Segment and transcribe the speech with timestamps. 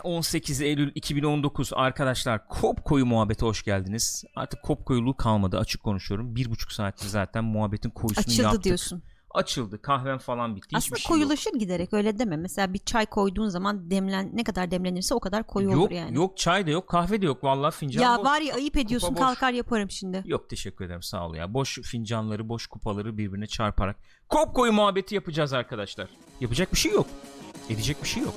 [0.00, 4.24] 18 Eylül 2019 arkadaşlar Kopko'yu muhabbete hoş geldiniz.
[4.36, 6.36] Artık Kopko'yuluğu kalmadı açık konuşuyorum.
[6.36, 8.64] Bir buçuk saattir zaten muhabbetin koyusunu Açıldı yaptık.
[8.64, 9.02] diyorsun.
[9.34, 10.68] Açıldı kahvem falan bitti.
[10.74, 12.36] Aslında Hiçbir şey koyulaşır giderek öyle deme.
[12.36, 15.78] Mesela bir çay koyduğun zaman demlen ne kadar demlenirse o kadar koyu yok.
[15.78, 16.16] olur yani.
[16.16, 18.24] yok çay da yok kahve de yok vallahi fincan ya boş.
[18.24, 19.18] var ya ayıp ediyorsun boş.
[19.20, 20.22] kalkar yaparım şimdi.
[20.26, 21.54] Yok teşekkür ederim sağ ol ya.
[21.54, 23.96] Boş fincanları boş kupaları birbirine çarparak
[24.28, 26.08] Kopko'yu muhabbeti yapacağız arkadaşlar.
[26.40, 27.06] Yapacak bir şey yok.
[27.70, 28.34] Edecek bir şey yok.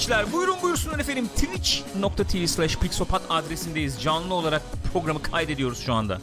[0.00, 1.28] Gençler buyurun buyursunlar efendim.
[1.28, 4.02] Twitch.tv slash pixopat adresindeyiz.
[4.02, 6.20] Canlı olarak programı kaydediyoruz şu anda.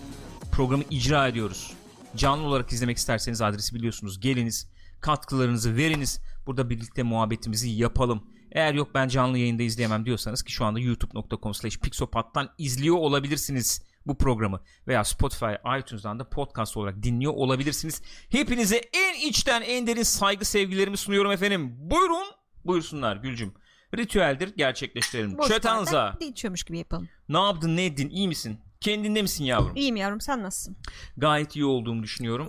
[0.52, 1.74] Programı icra ediyoruz.
[2.16, 4.20] Canlı olarak izlemek isterseniz adresi biliyorsunuz.
[4.20, 4.70] Geliniz
[5.02, 6.20] katkılarınızı veriniz.
[6.48, 8.24] Burada birlikte muhabbetimizi yapalım.
[8.52, 13.82] Eğer yok ben canlı yayında izleyemem diyorsanız ki şu anda youtube.com slash pixopat'tan izliyor olabilirsiniz
[14.06, 14.62] bu programı.
[14.88, 18.02] Veya Spotify, iTunes'dan da podcast olarak dinliyor olabilirsiniz.
[18.30, 21.74] Hepinize en içten en derin saygı sevgilerimi sunuyorum efendim.
[21.78, 23.54] Buyurun Buyursunlar Gülcüm.
[23.98, 25.38] Ritüeldir gerçekleştirelim.
[25.38, 26.18] Boş Çötanza.
[26.20, 27.10] içiyormuş gibi yapalım.
[27.30, 28.60] Ne yaptın ne ettin iyi misin?
[28.82, 29.76] Kendinde misin yavrum?
[29.76, 30.78] İyiyim yavrum sen nasılsın?
[31.18, 32.48] Gayet iyi olduğumu düşünüyorum.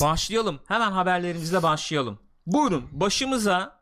[0.00, 0.60] Başlayalım.
[0.68, 2.18] Hemen haberlerimizle başlayalım.
[2.46, 3.80] Buyurun başımıza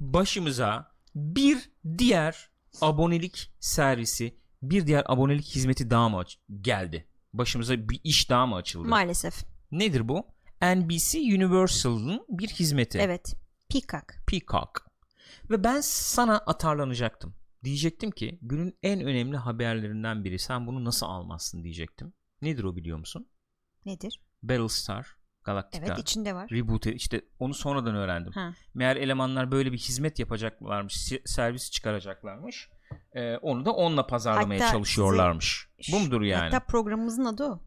[0.00, 2.48] başımıza bir diğer
[2.80, 7.06] abonelik servisi bir diğer abonelik hizmeti daha mı aç- geldi?
[7.32, 8.88] Başımıza bir iş daha mı açıldı?
[8.88, 9.34] Maalesef.
[9.70, 10.26] Nedir bu?
[10.62, 12.98] NBC Universal'ın bir hizmeti.
[12.98, 13.34] Evet.
[13.68, 14.14] Peacock.
[14.26, 14.86] Peacock.
[15.50, 17.34] Ve ben sana atarlanacaktım.
[17.64, 20.38] Diyecektim ki günün en önemli haberlerinden biri.
[20.38, 22.12] Sen bunu nasıl almazsın diyecektim.
[22.42, 23.28] Nedir o biliyor musun?
[23.84, 24.20] Nedir?
[24.42, 25.84] Battlestar Galactica.
[25.86, 26.50] Evet içinde var.
[26.50, 28.32] Reboot işte onu sonradan öğrendim.
[28.32, 28.54] Ha.
[28.74, 32.68] Meğer elemanlar böyle bir hizmet yapacaklarmış, servis çıkaracaklarmış.
[33.12, 35.68] Ee, onu da onunla pazarlamaya Hatta çalışıyorlarmış.
[35.92, 36.50] Bu mudur yani?
[36.50, 37.60] Hatta programımızın adı o.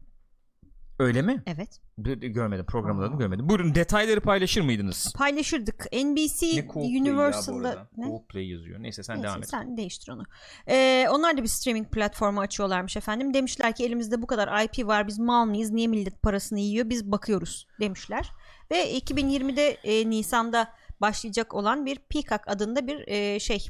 [0.98, 1.42] Öyle mi?
[1.46, 1.80] Evet.
[2.22, 2.66] Görmedim.
[2.66, 3.06] Programın Aa.
[3.06, 3.48] adını görmedim.
[3.48, 5.12] Buyurun detayları paylaşır mıydınız?
[5.16, 5.86] Paylaşırdık.
[5.92, 8.04] NBC Ne ya Universal'da ne?
[8.06, 8.82] Coldplay yazıyor.
[8.82, 9.48] Neyse sen Neyse, devam et.
[9.48, 10.22] Sen değiştir onu.
[10.68, 13.34] Ee, onlar da bir streaming platformu açıyorlarmış efendim.
[13.34, 15.70] Demişler ki elimizde bu kadar IP var biz mal mıyız?
[15.70, 16.88] Niye millet parasını yiyor?
[16.88, 18.30] Biz bakıyoruz demişler.
[18.70, 20.68] Ve 2020'de e, Nisan'da
[21.00, 23.66] başlayacak olan bir Peacock adında bir e, şey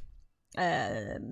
[0.59, 0.89] e,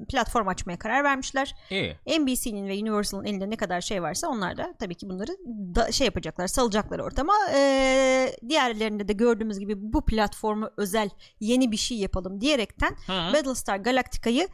[0.09, 1.55] platform açmaya karar vermişler.
[1.71, 1.97] İyi.
[2.19, 5.31] NBC'nin ve Universal'ın elinde ne kadar şey varsa onlar da tabii ki bunları
[5.75, 7.35] da şey yapacaklar, salacaklar ortama.
[7.55, 11.11] Ee, diğerlerinde de gördüğümüz gibi bu platformu özel
[11.41, 13.33] yeni bir şey yapalım diyerekten Hı.
[13.33, 14.49] Battlestar Galactica'yı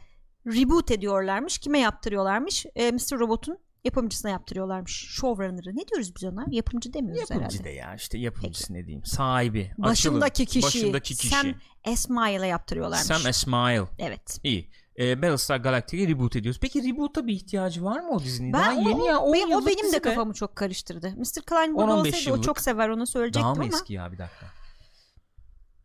[0.47, 1.57] reboot ediyorlarmış.
[1.57, 2.65] Kime yaptırıyorlarmış?
[2.75, 3.19] Ee, Mr.
[3.19, 3.57] Robot'un
[3.87, 4.91] yapımcısına yaptırıyorlarmış.
[5.09, 5.75] Showrunner'ı.
[5.75, 6.45] Ne diyoruz biz ona?
[6.49, 7.63] Yapımcı demiyoruz Yapımcı herhalde.
[7.63, 9.05] de ya işte yapımcısı ne diyeyim.
[9.05, 9.71] Sahibi.
[9.77, 10.45] Başındaki Açılın.
[10.61, 10.63] kişi.
[10.63, 11.27] Başındaki kişi.
[11.29, 11.47] Sam
[11.85, 13.07] Esmail'e yaptırıyorlarmış.
[13.07, 13.81] Sam Esmail.
[13.99, 14.39] evet.
[14.43, 14.69] İyi.
[14.99, 16.59] Ee, Battlestar Galactica'yı reboot ediyoruz.
[16.61, 18.53] Peki reboot'a bir ihtiyacı var mı o dizinin?
[18.53, 19.17] Ben Daha o, yeni ya.
[19.19, 21.09] o, 10 benim- o benim de kafamı çok karıştırdı.
[21.17, 21.41] Mr.
[21.45, 22.43] Klein burada 10-15 olsaydı o yıllık.
[22.43, 24.45] çok sever onu söyleyecektim Daha mı ama eski ya bir dakika.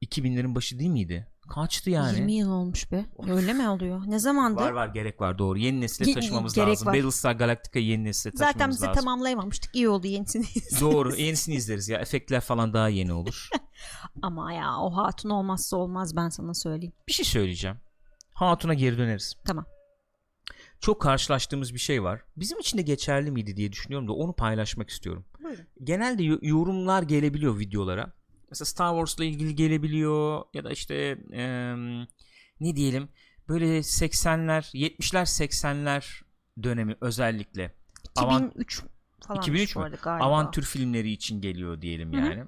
[0.02, 1.26] 2000'lerin başı değil miydi?
[1.48, 2.16] Kaçtı yani?
[2.18, 3.06] 20 yıl olmuş be.
[3.28, 4.02] Öyle mi oluyor?
[4.06, 4.60] Ne zamandı?
[4.60, 5.58] Var var gerek var doğru.
[5.58, 6.86] Yeni nesile Ge- taşımamız gerek lazım.
[6.88, 6.94] var.
[6.94, 9.04] Battlestar Galactica'yı yeni nesile taşımamız Zaten lazım.
[9.04, 9.74] tamamlayamamıştık.
[9.76, 10.44] İyi oldu yenisini.
[10.80, 11.16] Doğru.
[11.16, 11.98] Yenisini izleriz ya.
[11.98, 13.48] Efektler falan daha yeni olur.
[14.22, 16.92] ama ya o hatun olmazsa olmaz ben sana söyleyeyim.
[17.08, 17.76] bir şey söyleyeceğim.
[18.34, 19.34] Hatun'a geri döneriz.
[19.46, 19.64] Tamam.
[20.80, 22.20] Çok karşılaştığımız bir şey var.
[22.36, 25.24] Bizim için de geçerli miydi diye düşünüyorum da onu paylaşmak istiyorum.
[25.44, 25.64] Buyurun.
[25.84, 28.12] Genelde yo- yorumlar gelebiliyor videolara.
[28.50, 32.00] Mesela Star Wars'la ilgili gelebiliyor ya da işte em,
[32.60, 33.08] ne diyelim
[33.48, 36.22] böyle 80'ler 70'ler 80'ler
[36.62, 37.74] dönemi özellikle
[38.10, 38.82] 2003
[39.26, 39.40] falan.
[39.40, 39.82] 2003 mü?
[39.82, 40.24] galiba.
[40.24, 42.20] avantür filmleri için geliyor diyelim Hı hı.
[42.20, 42.44] yani.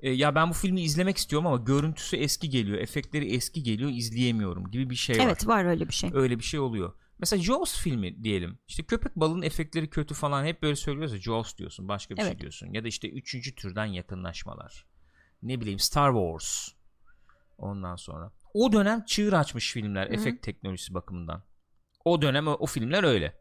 [0.00, 4.70] E, ya ben bu filmi izlemek istiyorum ama görüntüsü eski geliyor, efektleri eski geliyor, izleyemiyorum
[4.70, 5.24] gibi bir şey var.
[5.24, 6.10] Evet var öyle bir şey.
[6.14, 6.92] Öyle bir şey oluyor.
[7.18, 8.58] Mesela Jaws filmi diyelim.
[8.68, 12.28] İşte köpek balığının efektleri kötü falan hep böyle söylüyoruz ya Jaws diyorsun, başka bir şey
[12.30, 12.40] Evet.
[12.40, 12.72] diyorsun.
[12.72, 14.86] Ya da işte üçüncü türden yakınlaşmalar.
[15.46, 16.68] Ne bileyim Star Wars.
[17.58, 18.32] Ondan sonra.
[18.54, 20.14] O dönem çığır açmış filmler Hı hı.
[20.14, 21.42] efekt teknolojisi bakımından.
[22.04, 23.40] O dönem o, o filmler öyle.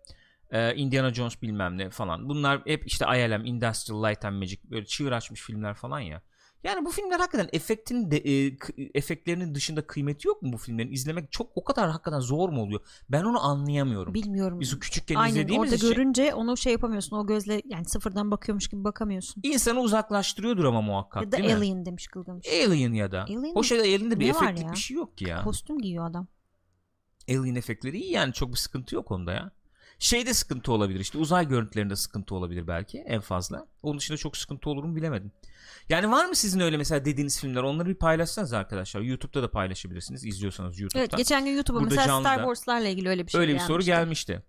[0.51, 2.29] Ee, Indiana Jones bilmem ne falan.
[2.29, 6.21] Bunlar hep işte ILM, Industrial Light and Magic böyle çığır açmış filmler falan ya.
[6.65, 8.57] Yani bu filmler hakikaten efektin de, e,
[8.93, 10.91] efektlerinin dışında kıymeti yok mu bu filmlerin?
[10.91, 12.79] İzlemek çok o kadar hakikaten zor mu oluyor?
[13.09, 14.13] Ben onu anlayamıyorum.
[14.13, 14.59] Bilmiyorum.
[14.59, 17.17] Biz o küçükken Aynen izlediğimiz orada için görünce onu şey yapamıyorsun.
[17.17, 19.41] O gözle yani sıfırdan bakıyormuş gibi bakamıyorsun.
[19.45, 21.55] insanı uzaklaştırıyordur ama muhakkak ya da değil mi?
[21.55, 22.47] Alien demiş Gılgamış.
[22.47, 23.23] Alien ya da.
[23.23, 24.71] Alien ya da Alien'de bir efektlik ya?
[24.71, 25.43] bir şey yok ki ya.
[25.43, 26.27] Kostüm giyiyor adam.
[27.29, 29.51] Alien efektleri iyi yani çok bir sıkıntı yok onda ya.
[29.99, 33.67] Şeyde sıkıntı olabilir işte uzay görüntülerinde sıkıntı olabilir belki en fazla.
[33.83, 35.31] Onun dışında çok sıkıntı olur mu bilemedim.
[35.89, 39.01] Yani var mı sizin öyle mesela dediğiniz filmler onları bir paylaşsanız arkadaşlar.
[39.01, 40.99] YouTube'da da paylaşabilirsiniz izliyorsanız YouTube'da.
[40.99, 44.43] Evet geçen gün YouTube'a mesela Star Wars'larla ilgili öyle bir şey öyle bir soru gelmişti.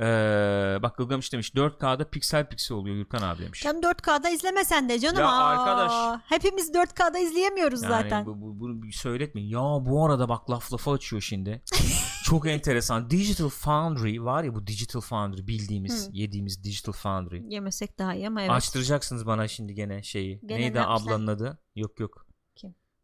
[0.00, 3.62] Ee, bak Gılgamış demiş 4K'da piksel piksel oluyor Gürkan abi demiş.
[3.62, 5.20] Canım 4K'da izlemesen de canım.
[5.20, 6.20] Ya Aa, arkadaş.
[6.26, 8.26] Hepimiz 4K'da izleyemiyoruz Yani zaten.
[8.26, 9.48] bu, bu, bunu söyletmeyin.
[9.48, 11.62] Ya bu arada bak laf lafa açıyor şimdi.
[12.24, 13.10] Çok enteresan.
[13.10, 17.54] Digital Foundry var ya bu Digital Foundry bildiğimiz, yediğimiz Digital Foundry.
[17.54, 18.50] Yemesek daha iyi ama evet.
[18.50, 20.40] Açtıracaksınız bana şimdi gene şeyi.
[20.46, 21.58] Gene Neydi ablanın adı?
[21.76, 22.26] Yok yok.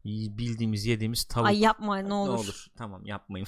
[0.07, 1.47] Bildiğimiz yediğimiz tavuk.
[1.47, 2.33] Ay yapma ne olur.
[2.33, 2.65] Ne olur.
[2.77, 3.47] Tamam yapmayın.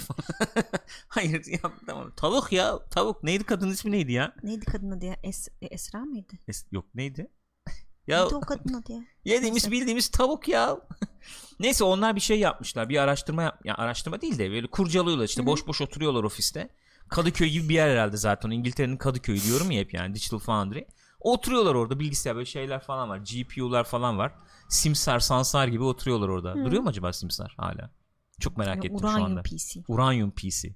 [1.08, 2.12] Hayır yap tamam.
[2.16, 2.80] Tavuk ya.
[2.92, 3.24] Tavuk.
[3.24, 4.36] Neydi kadının ismi neydi ya?
[4.44, 5.16] Neydi kadın adı ya?
[5.24, 6.34] Es e, Esra mıydı?
[6.48, 7.28] Es- yok neydi?
[8.08, 9.00] Ya Neydi o kadın adı ya?
[9.26, 9.72] Yediğimiz Neyse.
[9.72, 10.78] bildiğimiz tavuk ya.
[11.60, 12.90] Neyse onlar bir şey yapmışlar.
[12.90, 15.48] Bir araştırma yap ya araştırma değil de böyle kurcalıyorlar işte Hı hı.
[15.48, 16.70] boş boş oturuyorlar ofiste.
[17.10, 18.50] Kadıköy gibi bir yer herhalde zaten.
[18.50, 20.86] İngiltere'nin Kadıköy'ü diyorum ya hep yani Digital Foundry.
[21.20, 23.18] Oturuyorlar orada bilgisayar böyle şeyler falan var.
[23.18, 24.34] GPU'lar falan var.
[24.70, 26.52] Simsar, Sansar gibi oturuyorlar orada.
[26.52, 26.66] Hı.
[26.66, 27.92] Duruyor mu acaba Simsar hala?
[28.40, 29.42] Çok merak Ya, ettim şu Uranyum anda.
[29.42, 29.80] PC.
[29.88, 30.74] Uranium PC.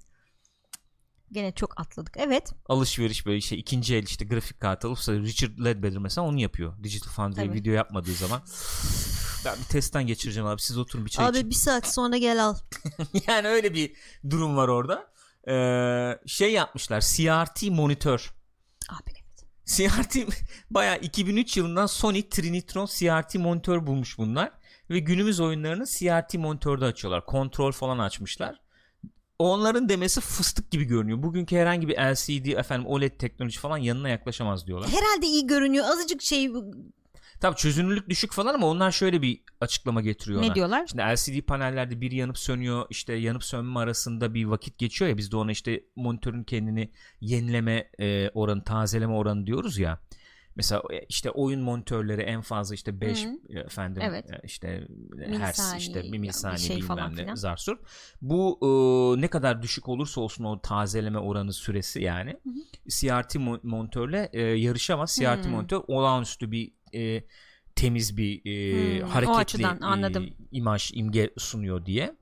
[1.32, 2.14] Gene çok atladık.
[2.16, 2.52] Evet.
[2.68, 6.82] Alışveriş böyle şey ikinci el işte grafik kartı alıp Richard Ledbetter mesela onu yapıyor.
[6.84, 8.42] Digital Foundry video yapmadığı zaman.
[9.44, 10.60] Ben bir testten geçireceğim abi.
[10.62, 11.40] Siz oturun bir çay için.
[11.40, 12.56] Abi bir saat sonra gel al.
[13.28, 13.92] yani öyle bir
[14.30, 15.12] durum var orada.
[15.48, 18.34] Ee, şey yapmışlar CRT monitör.
[18.90, 19.23] Abi.
[19.64, 20.16] CRT
[20.70, 24.52] bayağı 2003 yılından Sony Trinitron CRT monitör bulmuş bunlar.
[24.90, 27.26] Ve günümüz oyunlarını CRT monitörde açıyorlar.
[27.26, 28.60] Kontrol falan açmışlar.
[29.38, 31.22] Onların demesi fıstık gibi görünüyor.
[31.22, 34.90] Bugünkü herhangi bir LCD efendim OLED teknoloji falan yanına yaklaşamaz diyorlar.
[34.90, 35.84] Herhalde iyi görünüyor.
[35.84, 36.52] Azıcık şey
[37.40, 40.50] Tabii çözünürlük düşük falan ama onlar şöyle bir açıklama getiriyorlar.
[40.50, 40.86] ne diyorlar?
[40.86, 45.32] Şimdi LCD panellerde biri yanıp sönüyor işte yanıp sönme arasında bir vakit geçiyor ya biz
[45.32, 46.90] de ona işte monitörün kendini
[47.20, 50.00] yenileme e, oranı tazeleme oranı diyoruz ya.
[50.56, 53.58] Mesela e, işte oyun monitörleri en fazla işte 5 Hı.
[53.58, 54.30] efendim Evet.
[54.30, 57.34] e, işte hertz Milisaniye işte bir milisaniye şey bilmem ne filan.
[57.34, 57.78] zarsur.
[58.22, 62.36] Bu e, ne kadar düşük olursa olsun o tazeleme oranı süresi yani
[62.88, 65.16] CRT mo- monitörle e, yarışamaz.
[65.18, 65.50] CRT Hı.
[65.50, 67.24] monitör olağanüstü bir e,
[67.76, 70.24] temiz bir e, Hmm, hareketli açıdan anladım.
[70.24, 72.16] e, imaj imge sunuyor diye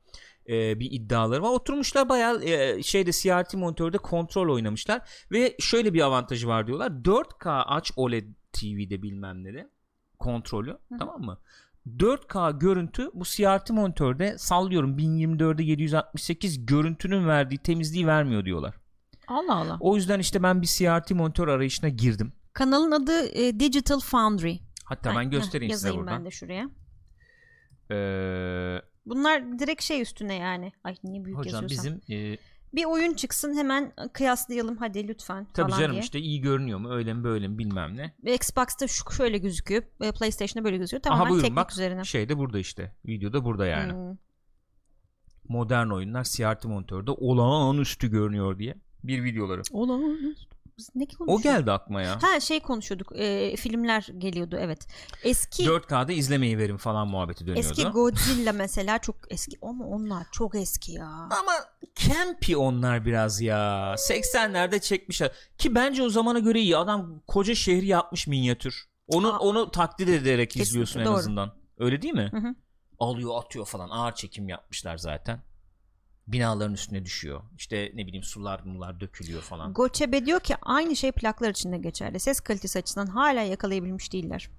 [0.49, 1.49] e, bir iddiaları var.
[1.49, 6.91] Oturmuşlar bayağı e, şeyde CRT monitörde kontrol oynamışlar ve şöyle bir avantajı var diyorlar.
[6.91, 9.71] 4K aç OLED TV'de bilmem ne de
[10.19, 11.39] kontrolü tamam mı?
[11.87, 18.75] 4K görüntü bu CRT monitörde sallıyorum 1024'e 768 görüntünün verdiği temizliği vermiyor diyorlar.
[19.29, 19.77] Allah Allah.
[19.81, 22.33] O yüzden işte ben bir CRT monitör arayışına girdim.
[22.53, 24.57] Kanalın adı e, Digital Foundry.
[24.85, 26.19] Hatta Ay, ben heh, göstereyim size yazayım buradan.
[26.19, 26.71] ben de şuraya.
[27.91, 30.73] Ee, Bunlar direkt şey üstüne yani.
[30.85, 32.01] Ay niye büyük hocam yazıyorsam.
[32.09, 32.39] bizim e,
[32.75, 36.03] Bir oyun çıksın hemen kıyaslayalım hadi lütfen tabii falan canım diye.
[36.03, 38.15] işte iyi görünüyor mu öyle mi böyle mi bilmem ne.
[38.35, 39.83] Xbox'ta şu şöyle gözüküyor.
[40.01, 41.03] e, PlayStation'da böyle gözüküyor.
[41.03, 42.05] Tamamen Aha buyurun teknik bak üzerine.
[42.05, 43.93] şey de burada işte videoda burada yani.
[43.93, 44.17] Hmm.
[45.49, 49.63] Modern oyunlar CRT monitörde olağanüstü görünüyor diye bir videoları.
[49.73, 50.37] Olan.
[50.79, 52.23] Biz ne O geldi aklıma ya.
[52.23, 53.13] Ha şey konuşuyorduk.
[53.17, 54.87] e, filmler geliyordu evet.
[55.25, 57.69] Eski 4K'da izlemeyi verin falan muhabbeti dönüyordu.
[57.71, 61.09] eski Godzilla mesela çok eski ama onlar çok eski ya.
[61.09, 61.53] Ama
[61.95, 63.95] campy onlar biraz ya.
[63.95, 65.33] 80'lerde çekmişler.
[65.59, 66.77] Ki bence o zamana göre iyi.
[66.77, 68.85] Adam koca şehri yapmış minyatür.
[69.07, 69.39] Onu Aa.
[69.39, 71.15] onu takdir ederek izliyorsun en doğru.
[71.15, 71.53] azından.
[71.79, 72.29] Öyle değil mi?
[72.33, 72.55] Hı hı.
[72.99, 73.89] Alıyor atıyor falan.
[73.89, 75.43] Ağır çekim yapmışlar zaten.
[76.29, 77.43] Binaların üstüne düşüyor.
[77.59, 79.73] İşte ne bileyim sular mular dökülüyor falan.
[79.73, 82.21] Goçebe diyor ki aynı şey plaklar için de geçerli.
[82.21, 84.51] Ses kalitesi açısından hala yakalayabilmiş değiller.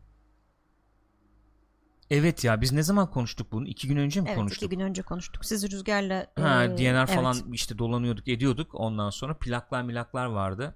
[2.10, 3.68] Evet ya biz ne zaman konuştuk bunu?
[3.68, 4.64] İki gün önce mi Evet konuştuk?
[4.64, 5.46] iki gün önce konuştuk.
[5.46, 7.46] Siz Rüzgar'la Ha, e, DNR falan evet.
[7.54, 8.76] işte dolanıyorduk ediyorduk.
[8.76, 10.76] Ondan sonra plaklar milaklar vardı.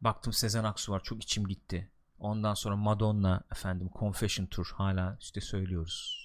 [0.00, 1.02] Baktım Sezen Aksu var.
[1.02, 1.90] Çok içim gitti.
[2.18, 6.22] Ondan sonra Madonna efendim Confession Tour hala işte söylüyoruz.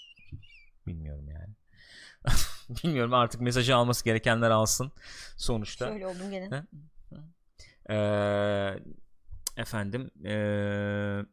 [0.88, 1.54] Bilmiyorum yani.
[2.70, 4.92] Bilmiyorum artık mesajı alması gerekenler alsın
[5.38, 5.88] sonuçta.
[5.88, 6.50] Şöyle oldum gene.
[6.50, 6.64] Ha?
[7.90, 8.80] Ee,
[9.58, 11.24] efendim ee,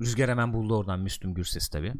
[0.00, 1.92] Rüzgar hemen buldu oradan Müslüm Gürses tabi.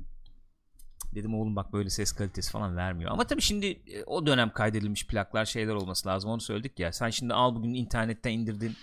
[1.14, 3.11] Dedim oğlum bak böyle ses kalitesi falan vermiyor.
[3.11, 6.31] Ama tabii şimdi e, o dönem kaydedilmiş plaklar şeyler olması lazım.
[6.31, 6.93] Onu söyledik ya.
[6.93, 8.76] Sen şimdi al bugün internetten indirdin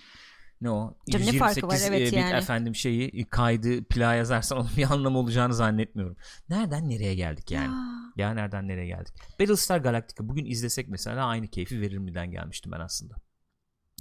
[0.62, 0.96] ne o?
[1.10, 1.78] Canım ne farkı var?
[1.86, 2.36] Evet e, yani.
[2.36, 6.16] efendim şeyi kaydı plağa yazarsan onun bir anlamı olacağını zannetmiyorum.
[6.48, 7.72] Nereden nereye geldik yani?
[8.16, 9.12] Ya, Ya nereden nereye geldik?
[9.40, 13.14] Battlestar Galactica bugün izlesek mesela aynı keyfi verir miden gelmiştim ben aslında.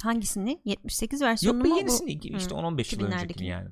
[0.04, 0.62] hangisini?
[0.66, 1.76] 78 versiyonu Yok bir mu?
[1.76, 1.80] bu?
[1.80, 3.24] yenisini işte Hı, 10-15 yıl 2000'lerdeki.
[3.24, 3.70] öncekini yani.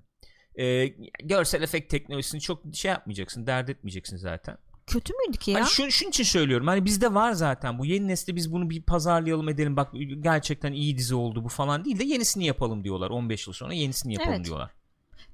[0.59, 0.87] Ee,
[1.23, 4.57] görsel efekt teknolojisini çok şey yapmayacaksın, dert etmeyeceksin zaten.
[4.89, 5.59] Kötü müydü ki ya?
[5.59, 6.67] Hani şu, şunun için söylüyorum.
[6.67, 9.75] Hani bizde var zaten bu yeni nesli biz bunu bir pazarlayalım edelim.
[9.77, 9.91] Bak
[10.21, 13.09] gerçekten iyi dizi oldu bu falan değil de yenisini yapalım diyorlar.
[13.09, 14.45] 15 yıl sonra yenisini yapalım Evet.
[14.45, 14.71] diyorlar.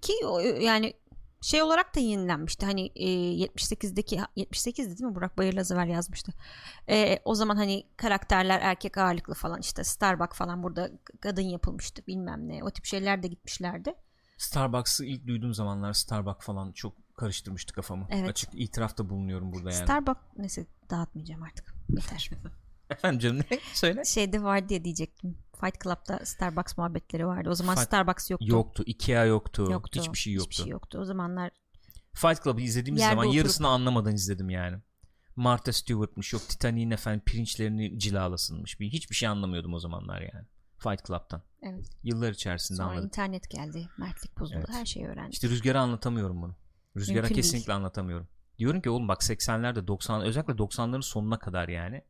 [0.01, 0.93] Ki o- yani
[1.41, 2.65] şey olarak da yenilenmişti.
[2.65, 5.15] Hani e, 78'deki 78'di değil mi?
[5.15, 6.33] Burak Bayır Lazaver yazmıştı.
[6.89, 12.47] E, o zaman hani karakterler erkek ağırlıklı falan işte Starbucks falan burada kadın yapılmıştı bilmem
[12.47, 12.63] ne.
[12.63, 13.93] O tip şeyler de gitmişlerdi.
[14.37, 18.07] Starbucks'ı ilk duyduğum zamanlar Starbucks falan çok karıştırmıştı kafamı.
[18.09, 18.29] Evet.
[18.29, 19.83] Açık itirafta bulunuyorum burada yani.
[19.83, 21.75] Starbucks neyse dağıtmayacağım artık.
[21.89, 22.29] Yeter.
[22.89, 23.59] Efendim canım ne?
[23.73, 24.05] Söyle.
[24.05, 25.37] Şeyde vardı ya diyecektim.
[25.61, 27.49] Fight Club'da Starbucks muhabbetleri vardı.
[27.49, 28.45] O zaman Fight- Starbucks yoktu.
[28.49, 28.83] Yoktu.
[28.85, 29.67] Ikea yoktu.
[29.71, 29.99] Yoktu.
[29.99, 30.49] Hiçbir şey yoktu.
[30.51, 30.97] Hiçbir şey yoktu.
[31.01, 31.51] O zamanlar
[32.13, 34.77] Fight Club'ı izlediğimiz Yerde zaman oturup- yarısını anlamadan izledim yani.
[35.35, 38.79] Martha Stewart'mış yok Titanic'in efendim pirinçlerini cilalasınmış.
[38.79, 40.45] Bir, hiçbir şey anlamıyordum o zamanlar yani.
[40.77, 41.41] Fight Club'tan.
[41.61, 41.89] evet.
[42.03, 43.05] Yıllar içerisinde Sonra anladım.
[43.05, 43.89] internet geldi.
[43.97, 44.57] Mertlik bozuldu.
[44.59, 44.69] Evet.
[44.75, 45.33] Her şeyi öğrendik.
[45.33, 46.55] İşte Rüzgar'a anlatamıyorum bunu.
[46.95, 47.77] Rüzgar'a Mümkün kesinlikle değil.
[47.77, 48.27] anlatamıyorum.
[48.59, 52.01] Diyorum ki oğlum bak 80'lerde 90 özellikle 90'ların sonuna kadar yani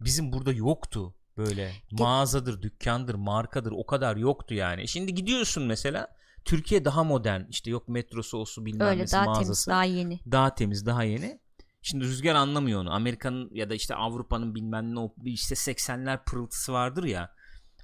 [0.00, 4.88] bizim burada yoktu böyle mağazadır, dükkandır, markadır o kadar yoktu yani.
[4.88, 6.08] Şimdi gidiyorsun mesela
[6.44, 9.66] Türkiye daha modern işte yok metrosu olsun bilmem Öyle nesi daha mağazası.
[9.66, 10.20] temiz, daha yeni.
[10.32, 11.40] daha temiz daha yeni.
[11.82, 12.94] Şimdi Rüzgar anlamıyor onu.
[12.94, 17.34] Amerika'nın ya da işte Avrupa'nın bilmem ne o işte 80'ler pırıltısı vardır ya.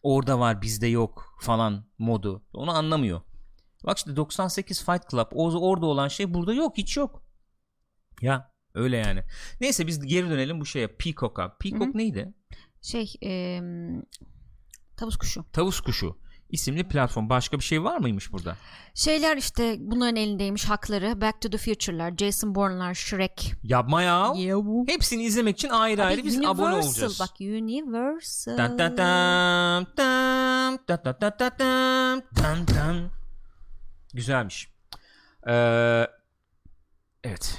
[0.02, 2.42] Orada var bizde yok falan modu.
[2.52, 3.20] Onu anlamıyor.
[3.86, 7.22] Bak işte 98 Fight Club o, orada olan şey burada yok hiç yok.
[8.20, 9.22] Ya öyle yani.
[9.60, 11.56] Neyse biz geri dönelim bu şeye Peacock'a.
[11.56, 11.98] Peacock Hı hı.
[11.98, 12.34] neydi?
[12.82, 13.60] Şey e,
[14.96, 15.44] tavus kuşu.
[15.52, 16.24] Tavus Kuşu
[16.54, 17.28] isimli platform.
[17.28, 18.56] Başka bir şey var mıymış burada?
[18.94, 21.20] Şeyler işte bunların elindeymiş hakları.
[21.20, 23.52] Back to the Future'lar, Jason Bourne'lar, Shrek.
[23.62, 24.32] Yapma ya.
[24.54, 24.84] Bu.
[24.88, 27.20] Hepsini izlemek için ayrı ayrı biz abone olacağız.
[27.20, 28.56] Bak Universal.
[28.56, 30.78] Tan tan tan tan,
[32.36, 33.10] tan tan.
[34.14, 34.68] Güzelmiş.
[35.48, 36.06] Ee,
[37.24, 37.58] evet.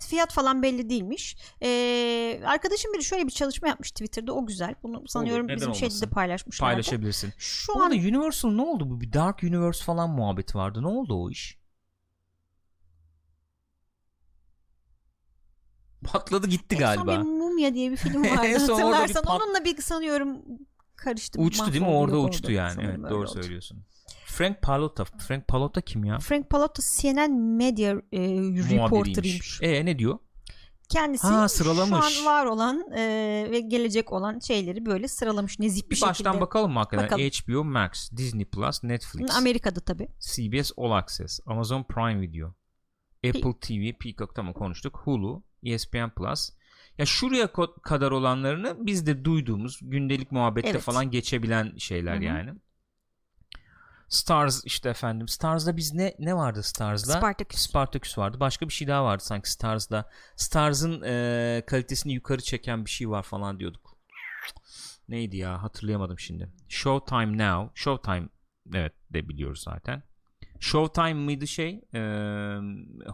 [0.00, 1.36] Fiyat falan belli değilmiş.
[1.62, 4.32] Ee, arkadaşım biri şöyle bir çalışma yapmış Twitter'da.
[4.32, 4.74] O güzel.
[4.82, 6.72] Bunu sanıyorum neden bizim şeyde de paylaşmışlardı.
[6.72, 7.32] Paylaşabilirsin.
[7.38, 8.90] Şu an Universal ne oldu?
[8.90, 10.82] Bu bir Dark Universe falan muhabbeti vardı.
[10.82, 11.58] Ne oldu o iş?
[16.04, 17.12] Patladı gitti en son galiba.
[17.12, 18.40] bir Mumya diye bir film vardı.
[18.46, 20.42] En son orada bir Hatırlarsan pat- onunla bir sanıyorum
[20.96, 21.40] karıştı.
[21.40, 21.88] Uçtu değil mi?
[21.88, 22.52] Orada uçtu oldu.
[22.52, 22.74] yani.
[22.74, 23.42] Sanırım Evet doğru oldu.
[23.42, 23.84] söylüyorsun.
[24.34, 25.04] Frank Pallotta.
[25.04, 26.18] Frank Pallotta kim ya?
[26.18, 28.20] Frank Pallotta CNN medya e,
[28.70, 29.58] reporterıymış.
[29.62, 30.18] E ne diyor?
[30.88, 31.88] Kendisi Ha, sıralamış.
[32.14, 33.02] şu an var olan e,
[33.50, 36.40] ve gelecek olan şeyleri böyle sıralamış nezih bir, Bir baştan şekilde.
[36.40, 37.04] bakalım mı hakikaten?
[37.04, 37.22] Bakalım.
[37.30, 39.36] HBO Max, Disney Plus, Netflix.
[39.36, 40.08] Amerika'da tabi.
[40.20, 42.54] CBS All Access, Amazon Prime Video,
[43.28, 46.50] Apple TV, Peacock tamam konuştuk, Hulu, ESPN Plus.
[46.98, 50.80] Ya şuraya kadar olanlarını biz de duyduğumuz gündelik muhabbette Evet.
[50.80, 52.24] falan geçebilen şeyler Hı hı.
[52.24, 52.50] yani.
[54.14, 55.28] Stars işte efendim.
[55.28, 57.12] Stars'da biz ne ne vardı Stars'da?
[57.12, 57.60] Spartacus.
[57.60, 58.40] Spartacus vardı.
[58.40, 60.10] Başka bir şey daha vardı sanki Stars'da.
[60.36, 63.96] Stars'ın e, kalitesini yukarı çeken bir şey var falan diyorduk.
[65.08, 66.52] Neydi ya hatırlayamadım şimdi.
[66.68, 67.72] Showtime Now.
[67.74, 68.28] Showtime
[68.74, 70.02] evet de biliyoruz zaten.
[70.60, 71.70] Showtime mıydı şey?
[71.94, 72.00] E,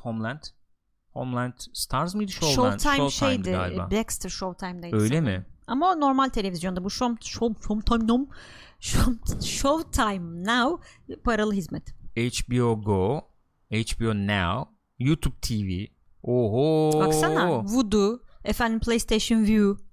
[0.03, 0.43] Homeland.
[1.13, 2.81] Homeland Stars mıydı Showland?
[2.81, 3.51] Showtime Showtime'dı şeydi.
[3.51, 3.91] galiba.
[3.91, 4.97] Dexter Showtime'daydı.
[4.97, 5.47] Öyle mi?
[5.67, 8.29] Ama normal televizyonda bu Show, show, Showtime nom,
[9.45, 10.85] Showtime Now
[11.25, 11.95] paralı hizmet.
[12.17, 13.21] HBO Go,
[13.73, 15.87] HBO Now, YouTube TV.
[16.23, 17.01] Oho.
[17.01, 19.85] Baksana Voodoo, efendim PlayStation View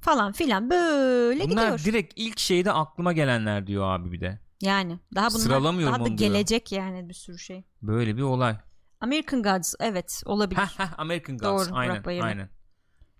[0.00, 1.84] falan filan böyle Bunlar gidiyor.
[1.84, 4.40] direkt ilk şeyde aklıma gelenler diyor abi bir de.
[4.60, 6.30] Yani daha bunlar Sıralamıyorum daha da onu diyor.
[6.32, 7.64] gelecek yani bir sürü şey.
[7.82, 8.56] Böyle bir olay.
[9.00, 10.60] American Gods evet olabilir.
[10.98, 11.68] American Gods.
[11.68, 12.50] Doğru, aynen, aynen.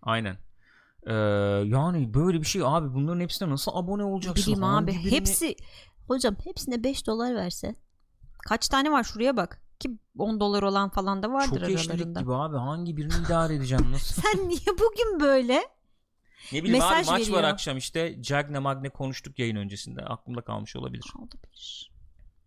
[0.03, 0.37] Aynen.
[1.09, 1.15] Ee,
[1.67, 4.43] yani böyle bir şey abi bunların hepsine nasıl abone olacaksın?
[4.43, 5.57] Bileyim abi birini- hepsi
[6.09, 7.75] hocam hepsine 5 dolar verse
[8.49, 12.21] kaç tane var şuraya bak ki 10 dolar olan falan da vardır çok eşlilik aralarında.
[12.21, 14.23] gibi abi hangi birini idare edeceğim nasıl?
[14.23, 15.61] Sen niye bugün böyle?
[16.53, 17.43] ne bileyim abi Mesaj maç var veriyor.
[17.53, 21.05] akşam işte Cagne Magne konuştuk yayın öncesinde aklımda kalmış olabilir.
[21.19, 21.93] Olabilir.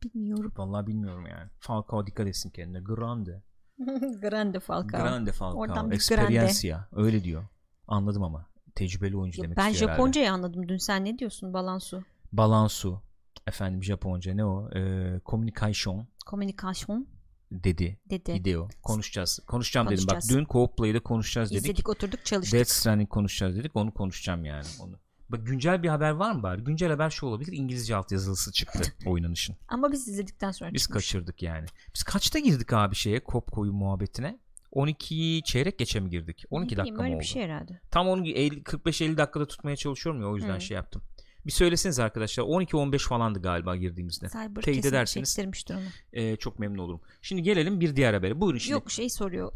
[0.03, 0.53] Bilmiyorum.
[0.57, 1.49] Vallahi bilmiyorum yani.
[1.59, 2.79] Falcao dikkat etsin kendine.
[2.79, 3.43] Grande.
[4.21, 5.01] Grande Falcao.
[5.01, 5.59] Grande Falcao.
[5.59, 6.79] Oradan bir Experiencia.
[6.91, 7.43] Öyle diyor.
[7.87, 8.50] Anladım ama.
[8.75, 10.01] Tecrübeli oyuncu Yok, demek ben istiyor herhalde.
[10.01, 10.67] Japoncayı anladım.
[10.69, 12.03] Dün sen ne diyorsun Balansu?
[12.33, 13.01] Balansu.
[13.47, 14.69] Efendim Japonca ne o?
[14.75, 17.07] Ee, communication Komünikasyon
[17.51, 17.99] dedi.
[18.09, 18.33] dedi.
[18.33, 18.69] Video.
[18.83, 19.39] Konuşacağız.
[19.47, 20.05] Konuşacağım dedim.
[20.11, 21.63] Bak dün Co-op Play'de konuşacağız dedik.
[21.63, 22.59] İzledik oturduk çalıştık.
[22.59, 23.75] Death Stranding konuşacağız dedik.
[23.75, 24.65] Onu konuşacağım yani.
[24.79, 24.99] Onu.
[25.29, 26.63] Bak güncel bir haber var mı bari?
[26.63, 27.51] Güncel haber şu olabilir.
[27.53, 29.55] İngilizce altyazılısı çıktı oynanışın.
[29.67, 31.05] Ama biz izledikten sonra Biz çıkmış.
[31.05, 31.65] kaçırdık yani.
[31.95, 34.39] Biz kaçta girdik abi şeye Kopko'yu muhabbetine?
[34.71, 36.43] 12 çeyrek geçe mi girdik?
[36.49, 37.19] 12 Ne bileyim, dakika mı oldu?
[37.19, 37.79] bir şey herhalde.
[37.91, 40.61] Tam onu 50 45-50 dakikada tutmaya çalışıyorum ya o yüzden Hı.
[40.61, 41.01] şey yaptım.
[41.45, 44.27] Bir söyleseniz arkadaşlar 12-15 falandı galiba girdiğimizde.
[44.27, 45.39] Cyber Teyit ederseniz
[45.71, 45.79] onu.
[46.13, 47.01] Ee, çok memnun olurum.
[47.21, 48.41] Şimdi gelelim bir diğer habere.
[48.41, 48.73] Buyurun şimdi.
[48.73, 49.51] Yok şey soruyor.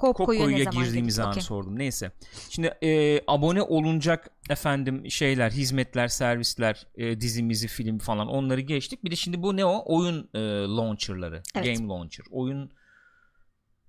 [0.00, 1.42] Kopko'ya girdiğimiz anı Okey.
[1.42, 1.78] sordum.
[1.78, 2.12] Neyse.
[2.50, 9.04] Şimdi e, abone olunacak efendim şeyler, hizmetler, servisler, e, dizimizi, film falan onları geçtik.
[9.04, 9.82] Bir de şimdi bu ne o?
[9.86, 10.38] Oyun e,
[10.76, 11.42] launcher'ları.
[11.56, 11.66] Evet.
[11.78, 12.26] Game launcher.
[12.30, 12.70] Oyun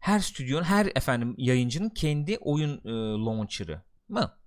[0.01, 2.89] her stüdyonun her efendim yayıncının kendi oyun e,
[3.25, 4.37] launcher'ı mı?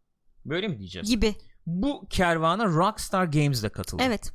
[0.44, 1.08] Böyle mi diyeceğiz?
[1.08, 1.34] Gibi.
[1.66, 4.02] Bu kervana Rockstar Games de katıldı.
[4.06, 4.32] Evet.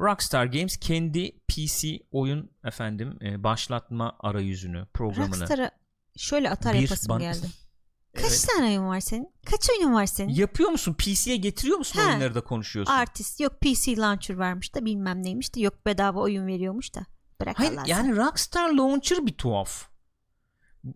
[0.00, 5.40] Rockstar Games kendi PC oyun efendim e, başlatma arayüzünü, programını.
[5.40, 5.70] Rockstar'a
[6.16, 7.46] şöyle atar Bir yapasım ban- geldi.
[8.14, 8.46] Kaç Evet.
[8.48, 9.32] tane oyun var senin?
[9.46, 10.34] Kaç oyunun var senin?
[10.34, 10.94] Yapıyor musun?
[10.98, 12.08] PC'ye getiriyor musun Ha.
[12.10, 12.92] oyunları da konuşuyorsun?
[12.92, 17.06] Artist yok PC launcher vermiş de bilmem neymiş de yok bedava oyun veriyormuş da.
[17.40, 19.88] Bırak Hayır yani Rockstar Launcher bir tuhaf.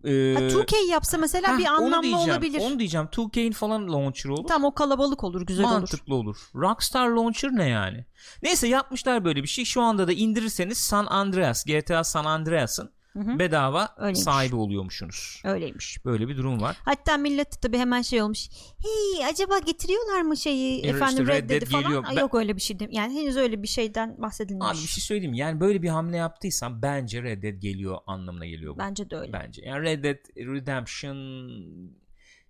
[0.03, 2.61] Ee, Ha, 2K yapsa mesela heh, bir onu anlamlı diyeceğim, olabilir.
[2.61, 3.07] Onu diyeceğim.
[3.07, 4.47] 2K'in falan launcher olur.
[4.47, 5.73] Tam o kalabalık olur güzel olur.
[5.73, 6.37] Mantıklı olur.
[6.55, 8.05] Rockstar Launcher ne yani?
[8.43, 9.65] Neyse yapmışlar böyle bir şey.
[9.65, 13.39] Şu anda da indirirseniz San Andreas, GTA San Andreas'ın Hı hı.
[13.39, 14.19] bedava Öyleymiş.
[14.19, 15.41] sahibi oluyormuşsunuz.
[15.45, 16.05] Öyleymiş.
[16.05, 16.77] Böyle bir durum var.
[16.85, 18.49] Hatta millet tabii hemen şey olmuş.
[18.79, 21.83] Hey acaba getiriyorlar mı şeyi işte efendim Red Red, Dead Dead'i falan?
[21.83, 22.03] geliyor.
[22.09, 22.91] Ben- Yok öyle bir şey değil.
[22.93, 24.67] Yani henüz öyle bir şeyden bahsedilmemiş.
[24.77, 25.33] Abi bir şey söyleyeyim?
[25.33, 28.79] Yani böyle bir hamle yaptıysan bence Red Dead geliyor anlamına geliyor bu.
[28.79, 29.33] Bence de öyle.
[29.33, 29.61] Bence.
[29.65, 31.17] Yani Red Dead Redemption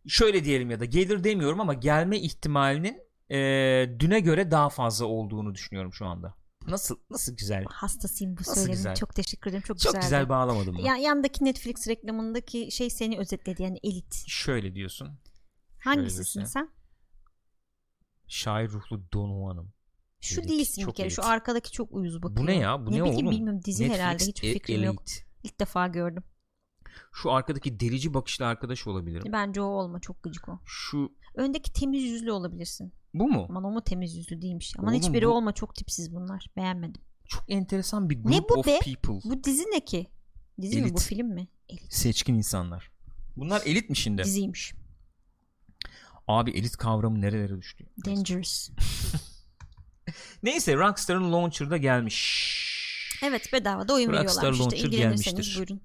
[0.08, 2.98] şöyle diyelim ya da gelir demiyorum ama gelme ihtimalinin
[3.32, 3.38] e,
[4.00, 6.34] düne göre daha fazla olduğunu düşünüyorum şu anda.
[6.68, 7.66] Nasıl nasıl güzel.
[7.70, 8.76] Hastasıyım bu Nasıl söylemin.
[8.76, 8.96] güzel?
[8.96, 9.64] Çok teşekkür ederim.
[9.68, 10.06] Çok, Çok güzeldi.
[10.06, 10.82] güzel bağlamadım mı?
[10.82, 14.24] Ya, yandaki Netflix reklamındaki şey seni özetledi yani elit.
[14.28, 15.10] Şöyle diyorsun.
[15.80, 16.54] Hangisisin diyorsun.
[16.54, 16.70] sen?
[18.28, 19.74] Şair ruhlu Donovan'ım.
[20.22, 21.10] Şu Elit, değilsin bir çok kere.
[21.10, 21.30] Şu elit.
[21.32, 22.38] arkadaki çok uyuz bakıyor.
[22.38, 22.80] Bu ne ya?
[22.86, 23.32] Bu ne, bileyim oğlum?
[23.32, 24.24] bilmiyorum dizi Netflix herhalde.
[24.26, 24.96] Hiçbir e- fikrim yok.
[25.00, 25.14] Elite.
[25.44, 26.24] İlk defa gördüm.
[27.14, 29.32] Şu arkadaki delici bakışlı arkadaş olabilirim.
[29.34, 30.60] Bence o olma çok gıcık o.
[30.66, 32.94] Şu Öndeki temiz yüzlü olabilirsin.
[33.14, 33.46] Bu mu?
[33.50, 34.74] Aman o mu temiz yüzlü değilmiş.
[34.78, 36.48] Aman Oğlum hiçbiri bu- olma çok tipsiz bunlar.
[36.56, 37.02] Beğenmedim.
[37.28, 38.80] Çok enteresan bir Ne group bu of be?
[38.80, 39.30] people.
[39.32, 40.08] Bu dizi ne ki?
[40.62, 41.02] Dizi mi bu Elit.
[41.02, 41.48] film mi?
[41.70, 41.94] Elit.
[41.94, 42.92] Seçkin insanlar.
[43.38, 44.24] Bunlar elit mi şimdi?
[44.24, 44.74] Diziymiş.
[46.28, 47.86] Abi elit kavramı nerelere düştü?
[48.06, 48.70] Dangerous.
[50.44, 52.64] Neyse Rockstar'ın launcher'da gelmiş.
[53.24, 54.60] Evet bedava da oyun Rockstar veriyorlarmış.
[54.60, 55.58] Launcher ilgilenirseniz gelmiştir.
[55.58, 55.82] buyurun.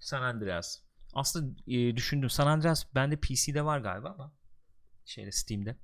[0.00, 0.78] San Andreas.
[1.14, 2.30] Aslında e, düşündüm.
[2.30, 4.32] San Andreas bende PC'de var galiba ama
[5.04, 5.76] şeyde Steam'de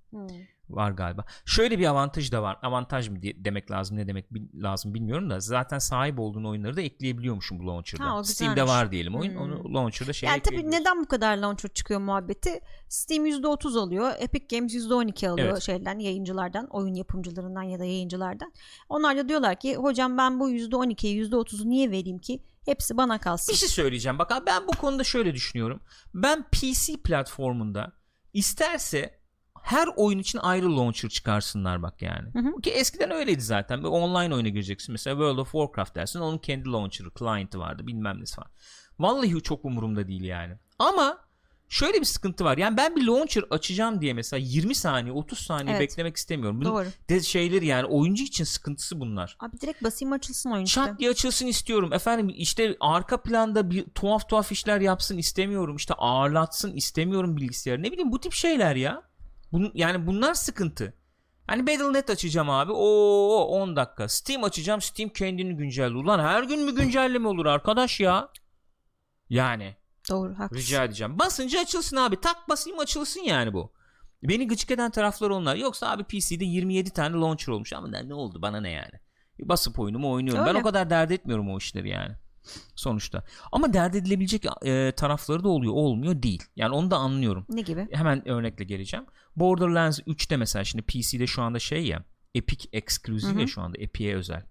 [0.71, 1.25] var galiba.
[1.45, 2.59] Şöyle bir avantaj da var.
[2.63, 6.81] Avantaj mı demek lazım ne demek bil- lazım bilmiyorum da zaten sahip olduğun oyunları da
[6.81, 8.05] ekleyebiliyormuşum bu launcher'da.
[8.05, 9.31] Ha, Steam'de var diyelim oyun.
[9.33, 9.41] Hmm.
[9.41, 12.61] Onu launcher'da şey Yani tabii neden bu kadar launcher çıkıyor muhabbeti?
[12.89, 14.13] Steam %30 alıyor.
[14.19, 15.63] Epic Games %12 alıyor Evet.
[15.63, 18.53] şeyden, yayıncılardan, oyun yapımcılarından ya da yayıncılardan.
[18.89, 22.43] Onlar da diyorlar ki hocam ben bu %12'yi %30'u niye vereyim ki?
[22.65, 23.53] Hepsi bana kalsın.
[23.53, 24.19] Bir şey söyleyeceğim.
[24.19, 25.81] Bak abi ben bu konuda şöyle düşünüyorum.
[26.15, 27.93] Ben PC platformunda
[28.33, 29.18] isterse
[29.69, 32.33] her oyun için ayrı launcher çıkarsınlar bak yani.
[32.33, 32.61] Hı hı.
[32.61, 33.81] Ki eskiden öyleydi zaten.
[33.81, 34.93] Bir online oyuna gireceksin.
[34.93, 36.21] Mesela World of Warcraft dersin.
[36.21, 37.87] Onun kendi launcher'ı, client'ı vardı.
[37.87, 38.49] Bilmem nesi var.
[38.99, 40.55] Vallahi çok umurumda değil yani.
[40.79, 41.19] Ama
[41.69, 42.59] şöyle bir sıkıntı var.
[42.59, 45.81] Yani ben bir launcher açacağım diye mesela 20 saniye, 30 saniye Evet.
[45.81, 46.61] beklemek istemiyorum.
[46.61, 46.87] Bunun Doğru.
[47.09, 49.37] de şeyleri yani oyuncu için sıkıntısı bunlar.
[49.41, 50.81] Abi direkt basayım açılsın oyun işte.
[50.81, 51.93] Çat diye açılsın istiyorum.
[51.93, 55.77] Efendim işte arka planda bir tuhaf tuhaf işler yapsın istemiyorum.
[55.77, 57.83] İşte ağırlatsın istemiyorum bilgisayarı.
[57.83, 59.08] Ne bileyim bu tip şeyler ya.
[59.53, 60.95] Bunun, yani bunlar sıkıntı.
[61.47, 62.73] Hani Battle.net açacağım abi.
[62.73, 64.09] Oo 10 dakika.
[64.09, 64.81] Steam açacağım.
[64.81, 66.05] Steam kendini güncelliyor.
[66.05, 68.29] Ulan her gün mü güncelleme olur arkadaş ya?
[69.31, 69.77] Yani
[70.11, 70.63] Doğru haklısın.
[70.63, 71.19] rica edeceğim.
[71.19, 72.21] Basınca açılsın abi.
[72.21, 73.73] Tak basayım açılsın yani bu.
[74.23, 75.57] Beni gıcık eden taraflar onlar.
[75.57, 77.73] Yoksa abi PC'de 27 tane launcher olmuş.
[77.73, 78.93] Ama ne oldu bana ne yani?
[79.41, 80.43] Basıp oyunumu oynuyorum.
[80.45, 80.59] Ben Öyle.
[80.59, 82.15] o kadar dert etmiyorum o işleri yani.
[82.75, 83.25] Sonuçta.
[83.53, 85.73] Ama dert edilebilecek e, tarafları da oluyor.
[85.73, 86.45] Olmuyor değil.
[86.57, 87.47] Yani onu da anlıyorum.
[87.49, 87.89] Ne gibi?
[87.93, 89.07] Hemen örnekle geleceğim.
[89.41, 94.15] Borderlands 3'te mesela şimdi PC'de şu anda şey ya Epic Exclusive ya şu anda Epic'e
[94.17, 94.43] özel.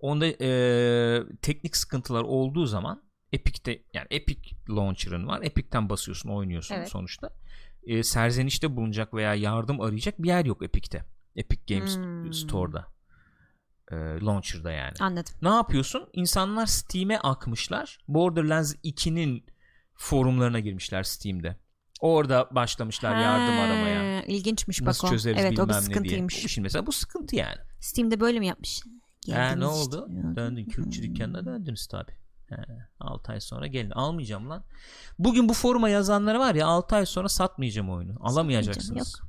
[0.00, 5.40] Onda e, teknik sıkıntılar olduğu zaman Epic'te yani Epic Launcher'ın var.
[5.42, 6.88] Epic'ten basıyorsun oynuyorsun Evet.
[6.88, 7.30] sonuçta.
[7.82, 11.04] E, serzenişte bulunacak veya yardım arayacak bir yer yok Epic'te.
[11.36, 12.32] Epic Games Hmm.
[12.32, 12.86] Store'da.
[13.92, 14.94] E, launcher'da yani.
[15.00, 15.34] Anladım.
[15.42, 16.08] Ne yapıyorsun?
[16.12, 17.98] İnsanlar Steam'e akmışlar.
[18.08, 19.46] Borderlands 2'nin
[19.94, 21.56] forumlarına girmişler Steam'de.
[22.00, 24.22] Orada başlamışlar yardım Ha, aramaya.
[24.22, 25.10] İlginçmiş bak Nasıl o.
[25.10, 25.94] çözeriz Evet o bir bilmem ne diye.
[25.94, 26.34] sıkıntıymış.
[26.34, 27.56] Şimdi mesela bu sıkıntı yani.
[27.80, 28.82] Steam'de böyle mi yapmış?
[29.32, 29.66] Ha, ne işte.
[29.66, 30.08] oldu?
[30.36, 32.12] Döndün Kürtçü dükkanına döndünüz tabi.
[33.00, 33.90] 6 ay sonra gelin.
[33.90, 34.64] Almayacağım lan.
[35.18, 38.16] Bugün bu foruma yazanları var ya 6 ay sonra satmayacağım oyunu.
[38.20, 39.20] Alamayacaksınız.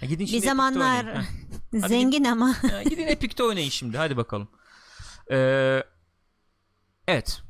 [0.00, 1.26] Ha, gidin Bir şimdi Epic'te zamanlar
[1.88, 3.98] zengin ama Ha, gidin Epic'te oynayın şimdi.
[3.98, 4.48] Hadi bakalım.
[5.30, 5.82] Ee,
[7.08, 7.42] evet.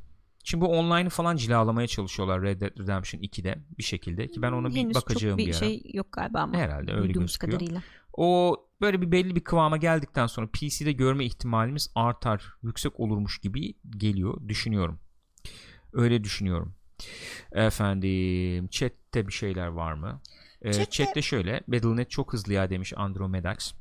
[0.47, 4.69] Şimdi bu online'ı falan cilalamaya çalışıyorlar Red Dead Redemption 2'de bir şekilde ki ben ona
[4.69, 6.57] bir henüz bakacağım çok bir, bir şey yok galiba ama.
[6.57, 7.59] Herhalde öyle gözüküyor.
[7.59, 7.81] kadarıyla.
[8.13, 13.73] O böyle bir belli bir kıvama geldikten sonra PC'de görme ihtimalimiz artar, yüksek olurmuş gibi
[13.97, 14.99] geliyor, düşünüyorum.
[15.93, 16.75] Öyle düşünüyorum.
[17.51, 20.21] Efendim, chat'te bir şeyler var mı?
[20.61, 23.73] Ee, Chat'te- chat'te şöyle, Battle.net çok hızlı ya demiş Andromedax.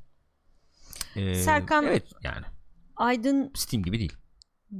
[1.17, 2.45] Ee, Serkan- Evet yani
[2.97, 4.13] Aydın Steam gibi değil.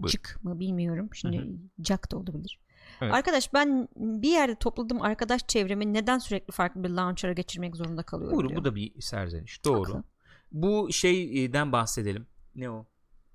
[0.03, 0.13] Buyur.
[0.13, 1.09] Cık mı bilmiyorum.
[1.13, 2.61] Şimdi Hı Jack da olabilir.
[3.01, 3.15] Evet.
[3.15, 8.39] Arkadaş ben bir yerde topladığım arkadaş çevremi neden sürekli farklı bir launcher'a geçirmek zorunda kalıyorum
[8.39, 9.65] Buyurun bu da bir serzeniş.
[9.65, 9.89] Doğru.
[9.89, 10.05] Haklı.
[10.53, 12.27] Bu şeyden bahsedelim.
[12.55, 12.87] Ne o?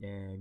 [0.02, 0.36] Ee,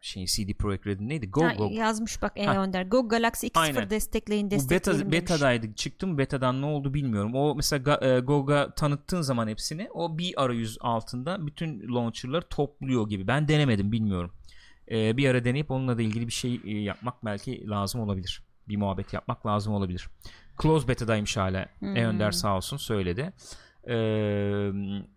[0.00, 1.30] şeyin CD Projekt Red'in neydi?
[1.30, 1.68] Go Ha, Go.
[1.72, 2.40] yazmış bak Ha.
[2.42, 2.82] en önder.
[2.86, 3.90] Go Galaxy X0 Aynen.
[3.90, 5.30] destekleyin Bu destekleyelim beta, demiş.
[5.30, 5.74] betadaydı.
[5.74, 7.34] Çıktı mı betadan ne oldu bilmiyorum.
[7.34, 13.26] O mesela e, GOG'a tanıttığın zaman hepsini o bir arayüz altında bütün launcher'ları topluyor gibi.
[13.26, 14.32] Ben denemedim bilmiyorum.
[14.90, 18.42] Ee, bir ara deneyip onunla da ilgili bir şey e, yapmak belki lazım olabilir.
[18.68, 20.08] Bir muhabbet yapmak lazım olabilir.
[20.62, 21.66] Close beta'daymış hala.
[21.78, 21.96] Hmm.
[21.96, 23.32] E Önder sağ olsun söyledi.
[23.88, 23.92] Ee,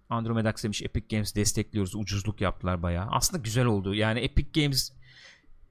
[0.09, 1.95] Andromedax demiş Epic Games destekliyoruz.
[1.95, 3.07] Ucuzluk yaptılar bayağı.
[3.11, 3.93] Aslında güzel oldu.
[3.93, 4.91] Yani Epic Games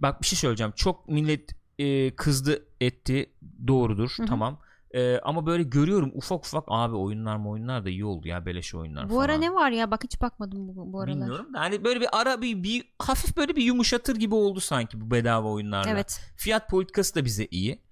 [0.01, 0.73] bak bir şey söyleyeceğim.
[0.77, 3.33] Çok millet e, kızdı etti.
[3.66, 4.14] Doğrudur.
[4.16, 4.27] Hı hı.
[4.27, 4.59] Tamam.
[4.94, 8.75] E, ama böyle görüyorum ufak ufak abi oyunlar mı oyunlar da iyi oldu ya beleş
[8.75, 9.25] oyunlar Bu falan.
[9.25, 11.16] ara ne var ya bak hiç bakmadım bu, bu aralar.
[11.16, 11.55] Bilmiyorum.
[11.55, 15.11] da Hani böyle bir ara bir, bir hafif böyle bir yumuşatır gibi oldu sanki bu
[15.11, 15.90] bedava oyunlarla.
[15.90, 16.20] Evet.
[16.37, 17.83] Fiyat politikası da bize iyi.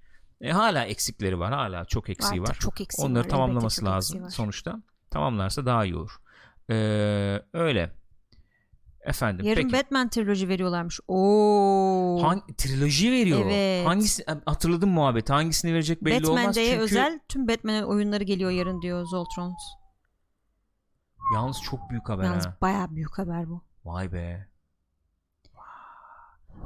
[0.41, 1.53] E, hala eksikleri var.
[1.53, 2.61] Hala çok eksiği Artık var.
[2.61, 4.31] çok eksiği Onları var, tamamlaması lazım var.
[4.31, 4.83] sonuçta.
[5.11, 6.13] Tamamlarsa daha iyi olur.
[6.73, 7.93] Ee, öyle.
[9.05, 9.47] Efendim.
[9.47, 9.73] Yarın peki.
[9.73, 11.01] Batman triloji veriyorlarmış.
[11.09, 12.19] Oo.
[12.23, 13.41] Hangi triloji veriyor?
[13.47, 13.87] Evet.
[13.87, 15.33] Hangisi hatırladım muhabbeti.
[15.33, 19.59] Hangisini verecek belli Batman olmaz Day'e çünkü özel tüm Batman oyunları geliyor yarın diyor Zoltrons.
[21.35, 22.57] yalnız çok büyük haber Yalnız ha.
[22.61, 23.65] bayağı büyük haber bu.
[23.85, 24.49] Vay be.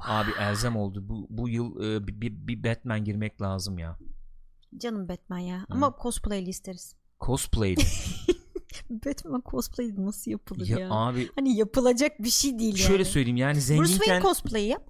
[0.01, 1.09] Abi elzem oldu.
[1.09, 3.99] Bu bu yıl e, bir, bir, bir Batman girmek lazım ya.
[4.79, 5.67] Canım Batman ya.
[5.71, 6.95] Ama cosplay'li isteriz.
[7.21, 7.75] Cosplay.
[9.07, 10.79] Batman cosplay nasıl yapılır ya?
[10.79, 13.05] ya abi Hani yapılacak bir şey değil şöyle yani.
[13.05, 14.83] söyleyeyim yani Bruce Wayne zenginken cosplay'i yap.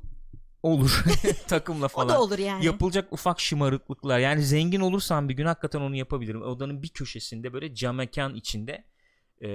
[0.62, 1.04] olur
[1.48, 2.08] takımla O falan.
[2.08, 2.64] da olur yani.
[2.66, 4.18] yapılacak ufak şımarıklıklar.
[4.18, 6.42] Yani zengin olursam bir gün hakikaten onu yapabilirim.
[6.42, 8.84] Odanın bir köşesinde böyle cam mekan içinde
[9.42, 9.48] e,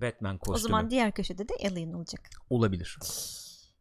[0.00, 2.30] Batman kostümü o zaman diğer köşede de Alien olacak.
[2.50, 2.98] olabilir.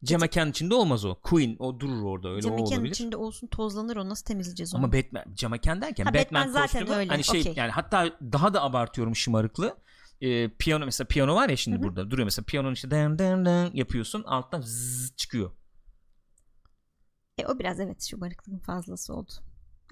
[0.04, 1.16] Cam mekan içinde olmaz o.
[1.16, 2.90] Queen o durur orada öyle Cam o olabilir.
[2.92, 4.84] içinde olsun tozlanır o nasıl temizleyeceğiz onu?
[4.84, 7.54] Ama Batman cam mekan derken Ha, Batman, Batman zaten kostümü öyle, hani şey okey.
[7.56, 9.78] yani hatta daha da abartıyorum şımarıklığı.
[10.22, 11.84] E, piyano mesela piyano var ya şimdi Hı hı.
[11.84, 15.52] burada duruyor mesela piyanonun işte dın dın dın yapıyorsun alttan zzz çıkıyor.
[17.38, 19.32] E, o biraz evet şu barıklığın fazlası oldu.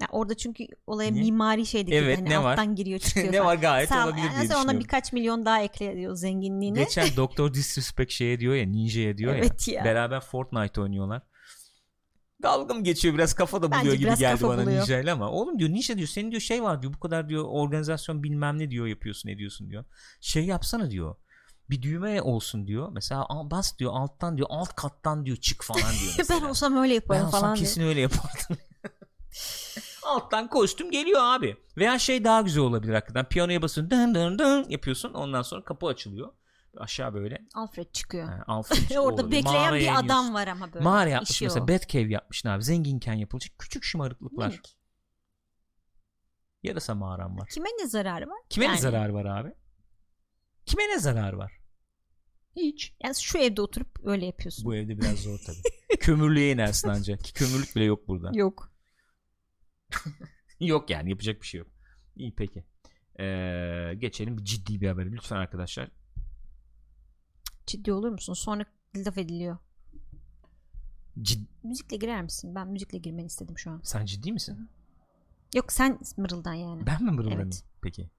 [0.00, 1.22] Ya orada çünkü olaya Niye?
[1.24, 2.50] mimari şeydi Evet, hani ne var?
[2.50, 3.32] alttan giriyor çıkıyor.
[3.32, 6.78] ne var gayet Sağ- olabilir yani diye ona birkaç milyon daha ekliyor zenginliğine.
[6.78, 9.84] Geçen Doktor Disrespect şeye diyor ya Ninja'ya diyor Evet ya, ya.
[9.84, 11.22] Beraber Fortnite oynuyorlar.
[12.42, 14.80] Dalga mı geçiyor biraz kafa da Bence buluyor gibi biraz geldi kafa bana buluyor.
[14.80, 17.44] Ninja ile ama oğlum diyor Ninja diyor senin diyor şey var diyor bu kadar diyor
[17.48, 19.84] organizasyon bilmem ne diyor yapıyorsun ediyorsun diyor.
[20.20, 21.16] Şey yapsana diyor.
[21.70, 22.88] Bir düğme olsun diyor.
[22.92, 26.40] Mesela bas diyor alttan diyor alt kattan diyor çık falan diyor mesela.
[26.40, 27.64] ben olsam öyle Ben yaparım olsam falan diye.
[27.64, 28.56] kesin öyle yapardım.
[30.02, 31.56] Alttan kostüm geliyor abi.
[31.76, 33.24] Veya şey daha güzel olabilir hakikaten.
[33.24, 35.12] Piyanoya basıyorsun dın dın dın yapıyorsun.
[35.14, 36.32] Ondan sonra kapı açılıyor.
[36.76, 37.38] Aşağı böyle.
[37.54, 38.28] Alfred çıkıyor.
[38.28, 40.06] Ha, Alfred Orada bekleyen Mağaraya bir iniyorsun.
[40.06, 40.84] adam var ama böyle.
[40.84, 41.68] Mağara yapmış İşi mesela o.
[41.68, 42.64] Batcave yapmışsın abi.
[42.64, 44.48] Zenginken yapılacak küçük şımarıklıklar.
[44.48, 44.76] Minik.
[46.62, 47.48] Yarasa mağaram var.
[47.48, 48.38] Kime ne zararı var?
[48.50, 49.52] Kime Yani- ne zararı var abi?
[50.66, 51.52] Kime ne zararı var?
[52.56, 52.94] Hiç.
[53.04, 54.64] Yani şu evde oturup öyle yapıyorsun.
[54.64, 55.62] Bu evde biraz zor tabii.
[56.00, 57.24] Kömürlüğe inersin ancak.
[57.24, 58.30] Ki kömürlük bile yok burada.
[58.34, 58.72] Yok.
[60.60, 61.68] Yok yani yapacak bir şey yok.
[62.16, 62.64] İyi peki.
[63.20, 65.88] Ee, geçelim bir ciddi bir habere lütfen arkadaşlar.
[67.66, 68.34] Ciddi olur musun?
[68.34, 68.64] Sonra
[68.96, 69.58] laf ediliyor.
[71.22, 72.54] Cid- Müzikle girer misin?
[72.54, 73.80] Ben müzikle girmeni istedim şu an.
[73.84, 74.68] Sen ciddi misin?
[75.54, 76.86] Yok sen mırıldan yani.
[76.86, 77.42] Ben mi mırıldanayım?
[77.42, 77.64] Evet.
[77.82, 78.10] Peki.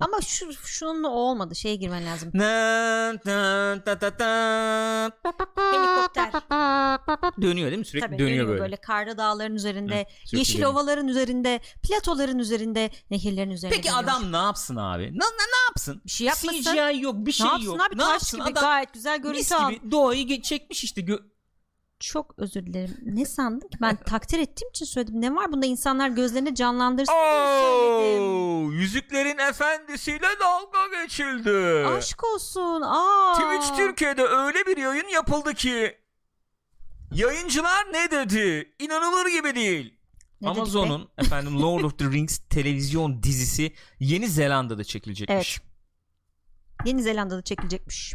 [0.00, 1.54] Ama şu şununla o olmadı.
[1.56, 2.32] Şeye girmen lazım.
[5.56, 6.30] Helikopter.
[7.42, 7.84] Dönüyor değil mi?
[7.84, 8.60] Sürekli Tabii dönüyor böyle.
[8.60, 8.76] böyle.
[8.76, 10.72] Karlı dağların üzerinde, Hı, yeşil dönüyor.
[10.72, 13.76] ovaların üzerinde, platoların üzerinde, nehirlerin üzerinde.
[13.76, 14.04] Peki dönüyor.
[14.04, 15.02] adam ne yapsın abi?
[15.02, 16.02] Ne, ne, ne yapsın?
[16.04, 16.62] bir şey yapmasın.
[16.62, 17.80] CGI yok, bir şey ne yapsın yok.
[17.88, 17.98] abi?
[17.98, 18.40] ne Taş yapsın?
[18.40, 19.70] gibi Adam gayet güzel görüntü al.
[19.70, 21.00] gibi doğayı çekmiş işte.
[21.00, 21.22] Gö-
[22.00, 22.96] Çok özür dilerim.
[23.02, 23.78] Ne sandın ki?
[23.80, 25.20] Ben takdir ettiğim için söyledim.
[25.20, 28.22] Ne var bunda insanlar gözlerini canlandırsın diye söyledim.
[28.22, 31.86] Oo, Yüzüklerin Efendisi'yle dalga geçildi.
[31.86, 32.82] Aşk olsun.
[32.84, 33.32] Aa.
[33.34, 35.98] Twitch Türkiye'de öyle bir yayın yapıldı ki
[37.12, 38.74] yayıncılar ne dedi?
[38.78, 39.98] İnanılır gibi değil.
[40.40, 40.60] Ne dedik be?
[40.60, 45.58] Amazon'un efendim Lord of the Rings televizyon dizisi Yeni Zelanda'da çekilecekmiş.
[45.58, 45.66] Evet.
[46.84, 48.14] Yeni Zelanda'da çekilecekmiş.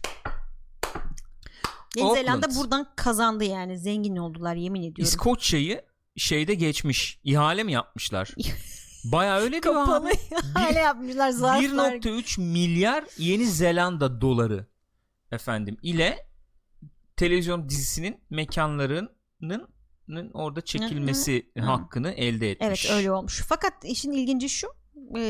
[1.95, 2.25] Yeni Auckland.
[2.25, 3.77] Zelanda buradan kazandı yani.
[3.77, 5.03] Zengin oldular yemin ediyorum.
[5.03, 5.81] İskoçya'yı
[6.17, 7.19] şeyde geçmiş.
[7.23, 8.31] İhale mi yapmışlar?
[9.03, 10.13] Baya öyle diyor Kapalı abi.
[10.53, 11.93] hale yapmışlar zarflar.
[11.93, 14.65] 1.3 milyar Yeni Zelanda doları
[15.31, 16.27] efendim ile
[17.15, 22.67] televizyon dizisinin mekanlarının orada çekilmesi hakkını elde etmiş.
[22.67, 23.43] Evet öyle olmuş.
[23.47, 24.67] Fakat işin ilginci şu.
[25.15, 25.21] E,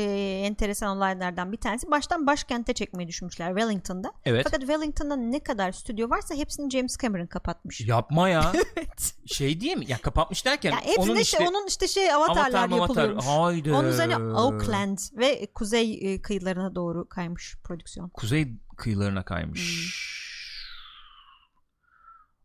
[0.44, 1.90] enteresan olaylardan bir tanesi.
[1.90, 4.12] Baştan başkente çekmeyi düşünmüşler Wellington'da.
[4.24, 4.44] Evet.
[4.44, 7.80] Fakat Wellington'da ne kadar stüdyo varsa hepsini James Cameron kapatmış.
[7.80, 8.52] Yapma ya.
[8.76, 9.14] evet.
[9.26, 9.84] şey değil mi?
[9.88, 13.26] Ya kapatmış derken Ya hepsinde onun işte, işte onun işte şey avatarlar avatar, yapılıyormuş.
[13.26, 13.72] Haydi.
[13.72, 18.08] Onun üzerine Auckland ve kuzey e, kıyılarına doğru kaymış prodüksiyon.
[18.08, 19.60] Kuzey kıyılarına kaymış.
[19.60, 20.12] Hmm.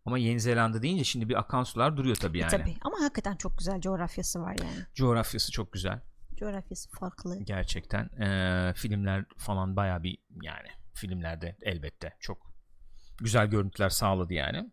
[0.07, 2.53] Ama Yeni Zelanda deyince şimdi bir akan sular duruyor tabii yani.
[2.53, 4.85] E, Tabii ama hakikaten çok güzel coğrafyası var yani.
[4.95, 6.01] Coğrafyası çok güzel.
[6.37, 7.43] Coğrafyası farklı.
[7.43, 8.05] Gerçekten.
[8.05, 12.51] Ee, filmler falan baya bir yani filmlerde elbette çok
[13.17, 14.71] güzel görüntüler sağladı yani.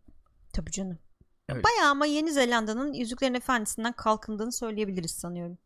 [0.52, 0.98] Tabii canım.
[1.48, 1.64] Evet.
[1.64, 5.58] Bayağı ama Yeni Zelanda'nın Yüzüklerin Efendisi'nden kalkındığını söyleyebiliriz sanıyorum.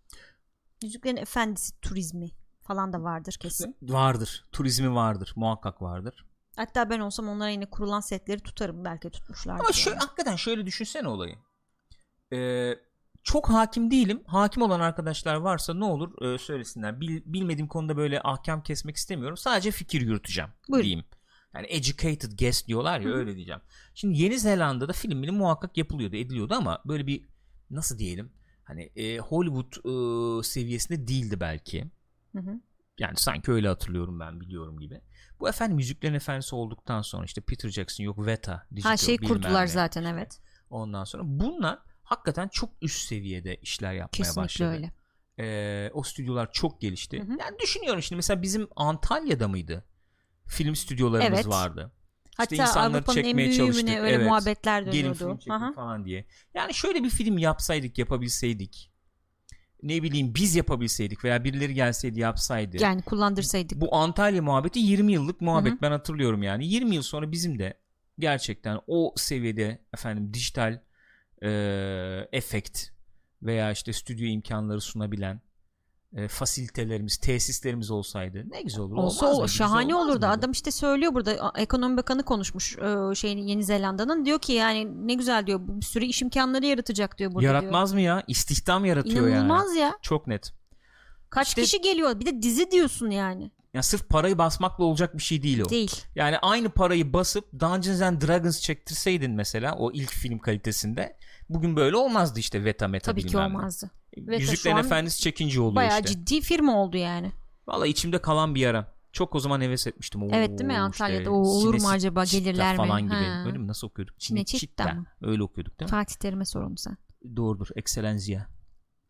[0.82, 2.30] Yüzüklerin Efendisi turizmi
[2.60, 3.76] falan da vardır kesin.
[3.82, 4.44] Vardır.
[4.52, 5.32] Turizmi vardır.
[5.36, 6.26] Muhakkak vardır.
[6.56, 8.84] Hatta ben olsam onlara yine kurulan setleri tutarım.
[8.84, 9.64] Belki tutmuşlardır.
[9.64, 10.00] Ama şöyle, yani.
[10.00, 11.36] hakikaten şöyle düşünsene olayı.
[12.32, 12.74] Ee,
[13.32, 14.22] çok hakim değilim.
[14.26, 17.00] Hakim olan arkadaşlar varsa ne olur e, söylesinler.
[17.00, 19.36] Bil- bilmediğim konuda böyle ahkam kesmek istemiyorum.
[19.36, 20.84] Sadece fikir yürüteceğim Buyurun.
[20.84, 21.04] diyeyim.
[21.54, 23.16] Yani educated guest diyorlar ya Hı hı.
[23.16, 23.60] öyle diyeceğim.
[23.94, 27.28] Şimdi Yeni Zelanda'da film bile muhakkak yapılıyordu, ediliyordu ama böyle bir
[27.70, 28.32] nasıl diyelim?
[28.64, 31.90] Hani e, Hollywood e, seviyesinde değildi belki.
[32.32, 32.60] Hı hı.
[32.98, 35.00] Yani sanki öyle hatırlıyorum ben biliyorum gibi.
[35.40, 39.34] Bu efendim Yüzüklerin Efendisi olduktan sonra işte Peter Jackson yok Veta dijital Ha şey bilmem
[39.36, 39.66] kurdular ne.
[39.68, 40.40] zaten evet.
[40.70, 44.70] Ondan sonra bunlar hakikaten çok üst seviyede işler yapmaya Kesinlikle başladı.
[44.72, 44.92] öyle.
[45.40, 47.18] Ee, o stüdyolar çok gelişti.
[47.18, 47.36] Hı hı.
[47.40, 49.84] Yani düşünüyorum şimdi mesela bizim Antalya'da mıydı?
[50.46, 51.48] Film stüdyolarımız Evet.
[51.48, 51.92] vardı.
[52.36, 53.88] Hatta insanları Avrupa'nın en çekmeye mü çalıştık.
[53.88, 54.26] öyle Evet.
[54.26, 55.18] muhabbetler Gelin dönüyordu.
[55.18, 55.72] film çekin Aha.
[55.72, 56.24] falan diye.
[56.54, 58.90] Yani şöyle bir film yapsaydık, yapabilseydik.
[59.82, 62.82] Ne bileyim biz yapabilseydik veya birileri gelseydi yapsaydı.
[62.82, 63.80] Yani kullandırsaydık.
[63.80, 65.80] Bu Antalya muhabbeti 20 yıllık muhabbet Hı hı.
[65.82, 66.66] ben hatırlıyorum yani.
[66.66, 67.80] 20 yıl sonra bizim de
[68.18, 70.80] gerçekten o seviyede efendim dijital
[71.42, 71.50] e,
[72.32, 72.82] efekt
[73.42, 75.40] veya işte stüdyo imkanları sunabilen
[76.16, 78.96] e, fasilitelerimiz, tesislerimiz olsaydı ne güzel olur.
[78.96, 79.52] Olsa olmaz o mıydı?
[79.52, 80.26] şahane olmaz olurdu.
[80.26, 80.38] mıydı?
[80.38, 85.14] Adam işte söylüyor burada ekonomi bakanı konuşmuş e, şeyin Yeni Zelanda'nın diyor ki yani ne
[85.14, 88.24] güzel diyor bu bir sürü iş imkanları yaratacak diyor burada Yaratmaz mı ya?
[88.28, 88.96] İstihdam diyor.
[88.96, 89.30] yaratıyor yani.
[89.30, 89.98] İnanılmaz ya.
[90.02, 90.52] Çok net.
[91.30, 92.20] Kaç İşte- kişi geliyor?
[92.20, 93.50] Bir de dizi diyorsun yani.
[93.74, 95.68] Ya sırf parayı basmakla olacak bir şey değil o.
[95.68, 96.02] Değil.
[96.14, 101.16] Yani aynı parayı basıp Dungeons and Dragons çektirseydin mesela o ilk film kalitesinde
[101.48, 103.56] bugün böyle olmazdı işte Veta Meta Tabii ki bilmem ne.
[103.56, 103.90] olmazdı.
[104.18, 106.08] Veta Yüzüklerin şu an Efendisi çekince oluyor Bayağı işte.
[106.12, 107.32] ciddi firma oldu yani.
[107.66, 108.98] Valla içimde kalan bir yara.
[109.12, 110.22] Çok o zaman heves etmiştim.
[110.22, 110.78] Oo, Evet değil mi?
[110.78, 112.76] Antalya'da işte o olur mu acaba gelirler mi?
[112.76, 113.14] falan gibi.
[113.14, 113.44] Ha.
[113.46, 113.66] Öyle mi?
[113.66, 114.16] Nasıl okuyorduk?
[114.18, 114.94] Cinecittà Cinecittà.
[114.94, 115.06] mı?
[115.22, 115.90] Öyle okuyorduk değil mi?
[115.90, 116.96] Fatih Terim'e sorun sen.
[117.36, 117.66] Doğrudur.
[117.76, 118.46] Excellenzia.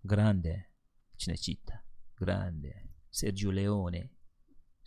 [0.04, 0.66] Grande.
[1.18, 1.74] Cinecittà.
[2.16, 2.74] Grande.
[3.10, 4.10] Sergio Leone.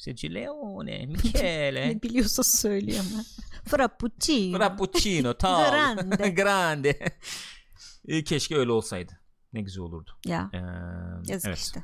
[0.01, 1.05] Sergio Leone.
[1.05, 1.89] Michele.
[1.89, 3.23] Ne biliyorsa söylüyor ama.
[3.65, 4.57] Frappuccino.
[4.57, 5.33] Frappuccino.
[5.37, 5.69] Tal.
[5.71, 6.29] Grande.
[6.41, 6.99] Grande.
[8.07, 9.13] E, Keşke öyle olsaydı.
[9.53, 10.11] Ne güzel olurdu.
[10.25, 10.57] ya Ee,
[11.31, 11.57] yazık evet.
[11.57, 11.83] işte.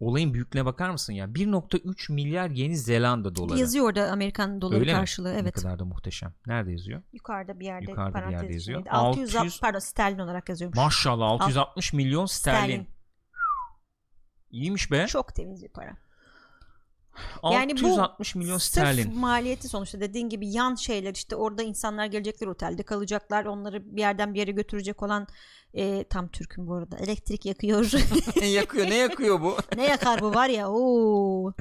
[0.00, 1.24] Olayın büyüklüğüne bakar mısın ya?
[1.26, 3.58] 1.3 milyar Yeni Zelanda doları.
[3.58, 4.98] Yazıyor orada Amerikan doları Öyle mi?
[4.98, 5.34] karşılığı.
[5.34, 5.54] Ne Evet.
[5.54, 6.34] kadar da muhteşem.
[6.46, 7.02] Nerede yazıyor?
[7.12, 8.80] Yukarıda bir yerde Yukarıda bir yerde yazıyor.
[8.80, 8.90] içindeydi.
[8.90, 10.76] 600, 600 pardon sterlin olarak yazıyormuş.
[10.78, 12.58] Maşallah 660 milyon sterlin.
[12.66, 12.86] Sterlin.
[14.50, 15.06] İyiymiş be.
[15.06, 15.96] Çok temiz bir para.
[17.52, 19.18] Yani bu 660 milyon Sırf sterlin.
[19.18, 24.34] maliyeti sonuçta dediğin gibi yan şeyler işte orada insanlar gelecekler otelde kalacaklar onları bir yerden
[24.34, 25.26] bir yere götürecek olan
[25.74, 27.92] e, tam Türk'üm bu arada elektrik yakıyor
[28.54, 28.86] yakıyor.
[28.86, 29.56] Ne yakıyor bu?
[29.76, 31.52] ne yakar bu var ya oo.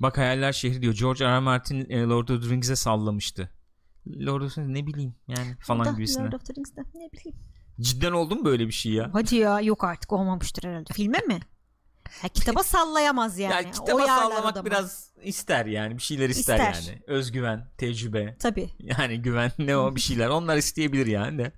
[0.00, 0.94] Bak hayaller şehri diyor.
[0.94, 1.28] George R.
[1.28, 1.38] R.
[1.38, 3.50] Martin e, Lord of the Rings'e sallamıştı.
[4.06, 6.24] Lord of the Rings ne bileyim yani falan Da, gibisine.
[6.24, 7.38] Lord of the Rings'de ne bileyim.
[7.80, 9.10] Cidden oldu mu böyle bir şey ya?
[9.12, 11.40] Hadi ya yok artık olmamıştır herhalde filme mi?
[12.22, 13.52] Ha, kitaba sallayamaz yani.
[13.52, 15.96] Yani kitaba Uyarlar sallamak biraz ister yani.
[15.96, 16.92] Bir şeyler ister, İster.
[16.92, 17.02] yani.
[17.06, 18.36] Özgüven, tecrübe.
[18.38, 18.70] Tabii.
[18.80, 20.28] Yani güven ne o bir şeyler.
[20.28, 21.52] Onlar isteyebilir yani de.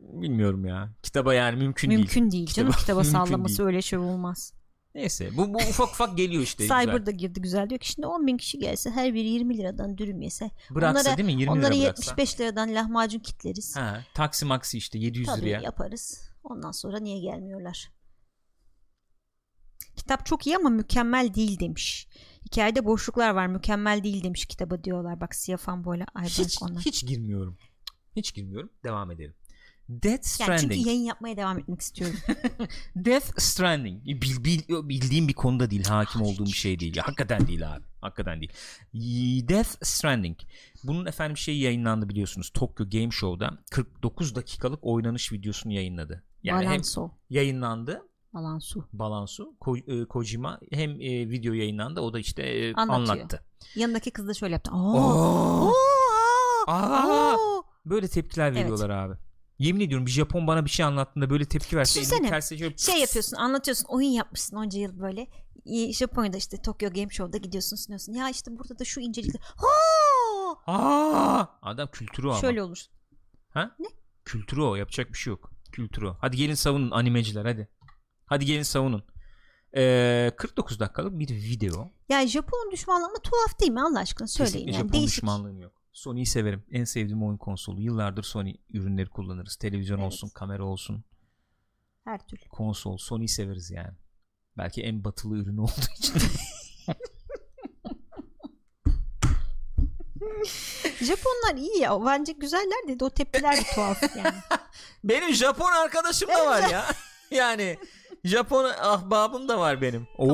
[0.00, 0.92] Bilmiyorum ya.
[1.02, 2.00] Kitaba yani mümkün, değil.
[2.00, 3.66] Mümkün değil canım Kitaba- mümkün sallaması değil.
[3.66, 4.52] öyle şey olmaz.
[4.94, 6.62] Neyse bu, bu ufak ufak geliyor işte.
[6.64, 9.98] Cyber da girdi güzel diyor ki şimdi 10 bin kişi gelse her biri 20 liradan
[9.98, 11.40] dürüm yese Bıraksa onlara- değil mi?
[11.40, 12.02] 20 onlara lira bıraksa.
[12.10, 13.76] 75 liradan lahmacun kitleriz.
[13.76, 15.60] Ha, taksi maksi işte 700 Tabii liraya.
[15.60, 16.30] yaparız.
[16.44, 17.90] Ondan sonra niye gelmiyorlar?
[19.98, 22.08] Kitap çok iyi ama mükemmel değil demiş.
[22.46, 25.20] Hikayede boşluklar var mükemmel değil demiş kitaba diyorlar.
[25.20, 26.80] Bak Siyah Fanboy'la Aybank Hiç, ona.
[26.80, 27.58] hiç girmiyorum.
[28.16, 28.70] Hiç girmiyorum.
[28.84, 29.34] Devam edelim.
[29.88, 30.72] Death Yani Stranding.
[30.72, 32.16] çünkü yayın yapmaya devam etmek istiyorum.
[32.96, 34.04] Death Stranding.
[34.04, 35.84] Bil, bil- bildiğim bir konuda değil.
[35.84, 36.96] Hakim olduğum bir şey değil.
[36.96, 37.84] Hakikaten değil abi.
[38.00, 38.52] Hakikaten değil.
[39.48, 40.36] Death Stranding.
[40.84, 42.50] Bunun efendim şeyi yayınlandı biliyorsunuz.
[42.54, 46.24] Tokyo Game Show'da 49 dakikalık oynanış videosunu yayınladı.
[46.42, 47.10] Yani hem Balanso.
[47.30, 48.02] yayınlandı
[48.34, 48.88] Balansu.
[48.92, 53.16] Balansu Ko- e, Kojima hem e, video yayınlandı o da işte e, Anlatıyor.
[53.18, 53.42] anlattı.
[53.76, 54.70] Yanındaki kız da şöyle yaptı.
[54.74, 55.68] Oo.
[55.68, 55.72] Oo,
[56.66, 57.36] aa, Aa!
[57.86, 59.14] Böyle tepkiler veriyorlar abi.
[59.58, 62.18] Yemin ediyorum bir Japon bana bir şey anlattığında böyle tepki verse Düşünsene.
[62.18, 65.26] elini terse şöyle Şey yapıyorsun anlatıyorsun oyun yapmışsın onca yıl böyle
[65.64, 69.66] İyi, Japonya'da işte Tokyo Game Show'da gidiyorsun sunuyorsun ya işte burada da şu incelikler ha
[70.66, 71.46] Aa!
[71.62, 72.40] Adam kültürü o ama.
[72.40, 72.78] şöyle olur
[73.50, 73.76] Ha?
[73.78, 73.86] Ne?
[74.24, 74.74] Kültürü o.
[74.74, 75.50] Yapacak bir şey yok.
[75.72, 76.16] Kültürü o.
[76.20, 77.68] Hadi gelin savunun animeciler hadi.
[78.28, 79.02] Hadi gelin savunun.
[79.76, 81.90] Ee, 49 dakikalık bir video.
[82.08, 85.60] ya Japon düşmanlığı ama tuhaf değil mi Allah aşkına söyleyin Kesinlikle yani Japon değişik düşmanlığım
[85.60, 85.72] yok.
[85.92, 86.64] Sony'yi severim.
[86.70, 87.80] En sevdiğim oyun konsolu.
[87.80, 89.56] Yıllardır Sony ürünleri kullanırız.
[89.56, 90.06] Televizyon Evet.
[90.06, 91.04] olsun, kamera olsun,
[92.04, 92.98] her türlü konsol.
[92.98, 93.94] Sony'yi severiz yani.
[94.56, 96.14] Belki en batılı ürünü olduğu için.
[101.04, 104.34] Japonlar iyi ya bence güzeller dedi o tepkiler de tuhaf yani
[105.04, 106.84] benim Japon arkadaşım da var ya.
[107.30, 107.78] yani
[108.28, 110.08] Japon ahbabım da var benim.
[110.18, 110.28] Oo!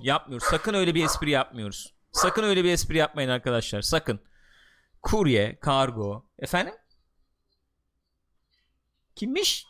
[0.00, 0.46] Yapmıyoruz.
[0.46, 1.94] Sakın öyle bir espri yapmıyoruz.
[2.12, 3.82] Sakın öyle bir espri yapmayın arkadaşlar.
[3.82, 4.20] Sakın.
[5.02, 6.26] Kurye, kargo.
[6.38, 6.74] Efendim?
[9.16, 9.66] Kimmiş?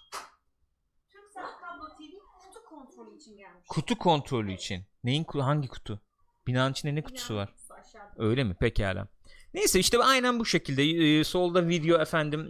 [3.68, 4.86] Kutu kontrolü için.
[5.04, 6.00] Neyin hangi kutu?
[6.46, 7.54] Binanın içinde ne kutusu var?
[8.16, 8.54] Öyle mi?
[8.54, 9.08] Pekala.
[9.54, 12.40] Neyse işte aynen bu şekilde Ee, solda video efendim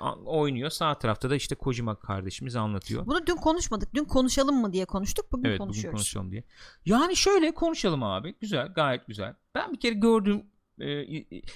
[0.00, 0.70] a- oynuyor.
[0.70, 3.06] Sağ tarafta da işte Kojima kardeşimiz anlatıyor.
[3.06, 3.94] Bunu dün konuşmadık.
[3.94, 5.32] Dün konuşalım mı diye konuştuk.
[5.32, 5.98] Bugün Evet bugün konuşuyoruz.
[5.98, 6.44] konuşalım diye.
[6.86, 8.34] Yani şöyle konuşalım abi.
[8.40, 9.34] Güzel, gayet güzel.
[9.54, 10.42] Ben bir kere gördüğüm
[10.80, 11.04] e,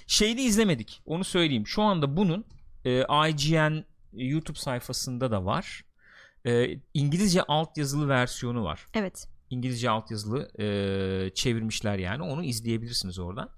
[0.07, 1.02] şeyini izlemedik.
[1.07, 1.66] Onu söyleyeyim.
[1.66, 2.44] Şu anda bunun
[2.85, 5.85] e, IGN YouTube sayfasında da var.
[6.46, 8.87] E, İngilizce altyazılı versiyonu var.
[8.94, 9.28] Evet.
[9.50, 10.66] İngilizce altyazılı e,
[11.35, 12.22] çevirmişler yani.
[12.22, 13.50] Onu izleyebilirsiniz oradan.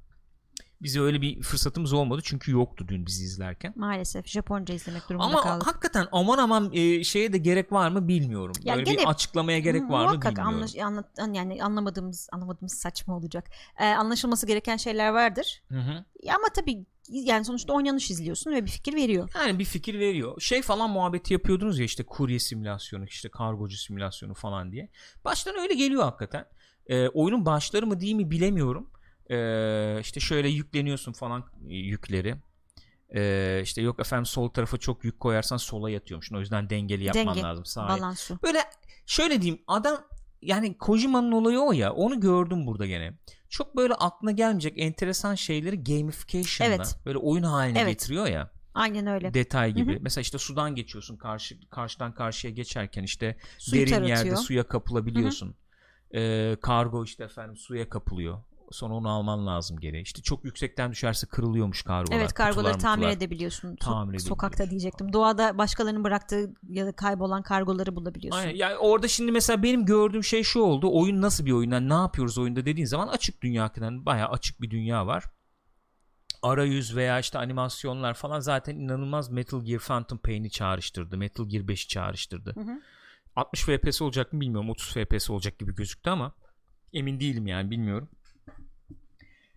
[0.83, 3.73] Bize öyle bir fırsatımız olmadı çünkü yoktu dün bizi izlerken.
[3.77, 5.67] Maalesef Japonca izlemek durumunda Ama kaldık.
[5.67, 8.55] hakikaten aman aman e, şeye de gerek var mı bilmiyorum.
[8.63, 10.47] Ya Böyle gene- bir açıklamaya gerek var mı bilmiyorum.
[10.55, 13.51] anlaş, anlat, an- yani anlamadığımız anlamadığımız saçma olacak.
[13.81, 15.63] Ee, anlaşılması gereken şeyler vardır.
[15.69, 16.05] Hı hı.
[16.29, 19.31] Ama tabii yani sonuçta oynanış izliyorsun ve bir fikir veriyor.
[19.35, 20.41] Yani bir fikir veriyor.
[20.41, 24.89] Şey falan muhabbeti yapıyordunuz ya işte kurye simülasyonu, işte kargocu simülasyonu falan diye.
[25.25, 26.45] Baştan öyle geliyor hakikaten.
[26.87, 28.91] Ee, oyunun başları mı değil mi bilemiyorum.
[29.31, 32.37] Ee, işte şöyle yükleniyorsun falan e, yükleri.
[33.15, 36.37] Ee, işte yok efendim sol tarafa çok yük koyarsan sola yatıyormuşsun.
[36.37, 37.65] O yüzden dengeli yapman Denge, lazım.
[37.65, 38.39] Sağa Balansu.
[38.43, 38.59] Böyle
[39.07, 39.97] şöyle diyeyim adam
[40.43, 43.13] yani Kojima'nın olayı o ya onu gördüm burada gene.
[43.49, 46.97] Çok böyle aklına gelmeyecek enteresan şeyleri gamification'la Evet.
[47.07, 47.93] böyle oyun haline Evet.
[47.93, 49.35] getiriyor ya Aynen öyle.
[49.35, 49.93] detay gibi.
[49.93, 50.01] Hı hı.
[50.03, 54.17] Mesela işte sudan geçiyorsun karşı karşıdan karşıya geçerken işte Suyu derin taratıyor.
[54.19, 55.55] yerde suya kapılabiliyorsun.
[56.15, 58.39] Ee, kargo işte efendim suya kapılıyor.
[58.71, 60.01] Sonra onu alman lazım geri.
[60.01, 62.17] İşte çok yüksekten düşerse kırılıyormuş kargolar.
[62.19, 63.17] Evet kargoları kutular, tamir mutular.
[63.17, 63.69] edebiliyorsun.
[63.69, 65.13] So- Tamir sokakta edebiliyorsun diyecektim.
[65.13, 68.41] Doğada başkalarının bıraktığı ya da kaybolan kargoları bulabiliyorsun.
[68.41, 68.55] Aynen.
[68.55, 70.91] Yani orada şimdi mesela benim gördüğüm şey şu oldu.
[70.93, 71.71] Oyun nasıl bir oyun?
[71.71, 75.25] Yani ne yapıyoruz oyunda dediğin zaman açık dünya hakikaten bayağı açık bir dünya var.
[76.43, 81.17] Arayüz veya işte animasyonlar falan zaten inanılmaz Metal Gear Phantom Pain'i çağrıştırdı.
[81.17, 82.55] Metal Gear 5'i çağrıştırdı.
[82.55, 82.81] Hı hı.
[83.37, 84.71] 60 FPS olacak mı bilmiyorum.
[84.71, 86.33] 30 FPS olacak gibi gözüktü ama
[86.93, 88.09] emin değilim yani bilmiyorum.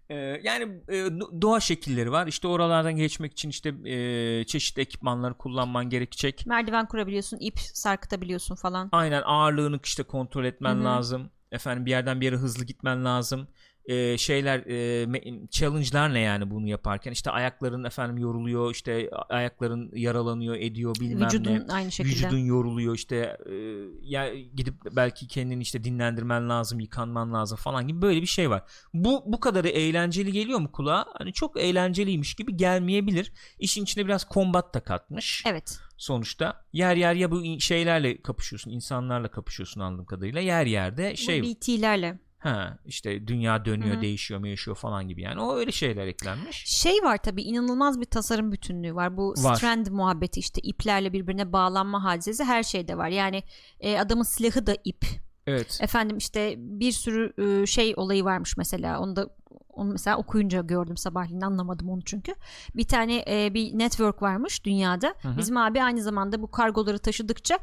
[0.09, 2.27] Ee, yani e, do- doğa şekilleri var.
[2.27, 6.45] İşte oralardan geçmek için işte e, çeşitli ekipmanları kullanman gerekecek.
[6.45, 8.89] Merdiven kurabiliyorsun, ip sarkıtabiliyorsun falan.
[8.91, 10.83] Aynen ağırlığını işte kontrol etmen Hı hı.
[10.83, 11.29] lazım.
[11.51, 13.47] Efendim bir yerden bir yere hızlı gitmen lazım.
[13.85, 17.11] Ee, şeyler e, challenge'lar ne yani bunu yaparken?
[17.11, 22.15] İşte ayakların efendim yoruluyor işte ayakların yaralanıyor ediyor bilmem Vücudun ne aynı şekilde.
[22.15, 23.53] vücudun yoruluyor işte e,
[24.01, 28.63] ya gidip belki kendini işte dinlendirmen lazım yıkanman lazım falan gibi böyle bir şey var.
[28.93, 31.05] Bu bu kadarı eğlenceli geliyor mu kulağa?
[31.13, 33.33] Hani çok eğlenceliymiş gibi gelmeyebilir.
[33.59, 35.43] İşin içine biraz kombat da katmış.
[35.47, 35.79] Evet.
[35.97, 40.41] sonuçta yer yer ya bu şeylerle kapışıyorsun insanlarla kapışıyorsun anladığım kadarıyla.
[40.41, 42.19] Yer yerde şey Bu BT'lerle.
[42.43, 44.01] Ha işte dünya dönüyor Hı hı.
[44.01, 48.51] değişiyor değişiyor falan gibi yani o öyle şeyler eklenmiş Şey var tabii inanılmaz bir tasarım
[48.51, 49.17] bütünlüğü var.
[49.17, 49.55] Bu Var.
[49.55, 53.09] strand muhabbeti işte iplerle birbirine bağlanma hadisesi her şeyde var.
[53.09, 53.43] Yani
[53.79, 55.05] e, adamın silahı da ip.
[55.47, 58.99] evet Efendim işte bir sürü e, şey olayı varmış mesela.
[58.99, 59.29] Onu da
[59.75, 62.35] onu mesela okuyunca gördüm sabahleyin anlamadım onu çünkü.
[62.75, 65.15] Bir tane e, bir network varmış dünyada.
[65.21, 65.37] Hı hı.
[65.37, 67.59] Bizim abi aynı zamanda bu kargoları taşıdıkça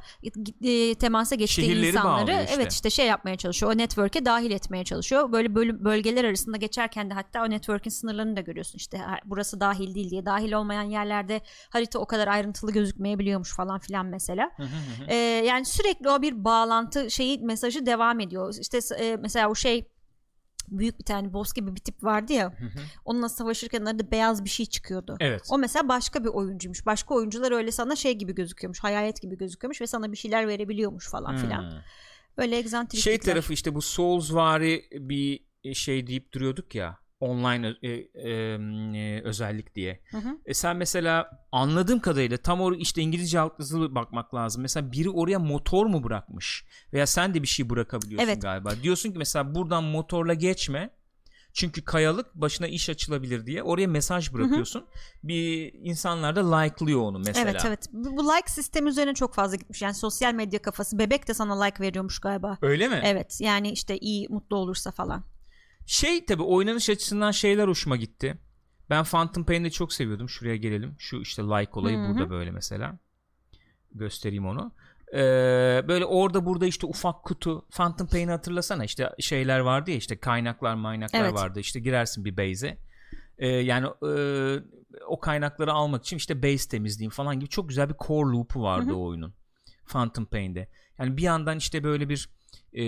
[0.62, 2.55] e, temasa geçtiği Şehirleri insanları işte.
[2.55, 3.73] evet işte şey yapmaya çalışıyor.
[3.73, 5.33] O network'e dahil etmeye çalışıyor.
[5.33, 8.79] Böyle bölüm, bölgeler arasında geçerken de hatta o network'in sınırlarını da görüyorsun.
[8.79, 10.27] İşte burası dahil değil diye.
[10.27, 11.40] Dahil olmayan yerlerde
[11.71, 14.50] harita o kadar ayrıntılı gözükmeyebiliyormuş falan filan mesela.
[14.56, 15.04] Hı hı hı.
[15.08, 15.15] Ee,
[15.46, 18.54] yani sürekli o bir bağlantı şeyi mesajı devam ediyor.
[18.61, 19.88] İşte e, mesela o şey
[20.71, 22.44] büyük bir tane boss gibi bir tip vardı ya.
[22.44, 22.79] Hı hı.
[23.04, 25.16] Onunla savaşırken arada beyaz bir şey çıkıyordu.
[25.21, 26.87] evet O mesela başka bir oyuncuymuş.
[26.87, 28.81] Başka oyuncular öyle sana şey gibi gözüküyormuş.
[28.81, 31.83] Hayalet gibi gözüküyormuş ve sana bir şeyler verebiliyormuş falan filan.
[32.38, 33.12] Böyle egzantriklikler.
[33.12, 35.40] şey tarafı işte bu Souls vari bir
[35.75, 40.00] şey deyip duruyorduk ya online e, e, özellik diye.
[40.10, 40.38] Hı hı.
[40.46, 44.62] E sen mesela anladığım kadarıyla tam or işte İngilizce altyazılı bakmak lazım.
[44.62, 46.64] Mesela biri oraya motor mu bırakmış?
[46.92, 48.42] Veya sen de bir şey bırakabiliyorsun Evet.
[48.42, 48.73] galiba.
[48.83, 50.90] Diyorsun ki mesela buradan motorla geçme.
[51.52, 54.87] Çünkü kayalık başına iş açılabilir diye oraya mesaj bırakıyorsun.
[55.23, 57.50] Bir insanlar da like'lıyor onu mesela.
[57.50, 57.88] Evet evet.
[57.92, 59.83] Bu like sistemi üzerine çok fazla gitmiş.
[59.83, 60.98] Yani sosyal medya kafası.
[60.98, 62.58] Bebek de sana like veriyormuş galiba.
[62.62, 63.00] Öyle mi?
[63.04, 65.25] Evet yani işte iyi mutlu olursa falan.
[65.91, 68.38] Şey tabi oynanış açısından şeyler hoşuma gitti.
[68.91, 70.29] Ben Phantom Pain'i çok seviyordum.
[70.29, 70.95] Şuraya gelelim.
[70.99, 72.09] Şu işte like olayı Hı hı.
[72.09, 72.99] burada böyle mesela.
[73.93, 74.73] Göstereyim onu.
[75.15, 75.19] Ee,
[75.88, 80.75] böyle orada burada işte ufak kutu Phantom Pain'i hatırlasana işte şeyler vardı ya işte kaynaklar
[80.75, 81.35] maynaklar Evet.
[81.35, 82.79] vardı işte girersin bir base'e
[83.38, 84.13] Ee, yani e,
[85.07, 88.87] o kaynakları almak için işte base temizleyeyim falan gibi çok güzel bir core loop'u vardı
[88.87, 88.97] Hı hı.
[88.97, 89.35] o oyunun
[89.88, 90.69] Phantom Pain'de
[90.99, 92.29] yani bir yandan işte böyle bir
[92.73, 92.85] e,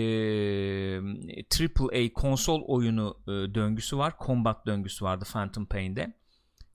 [1.51, 4.13] triple A konsol oyunu e, döngüsü var.
[4.27, 6.22] Combat döngüsü vardı Phantom Pain'de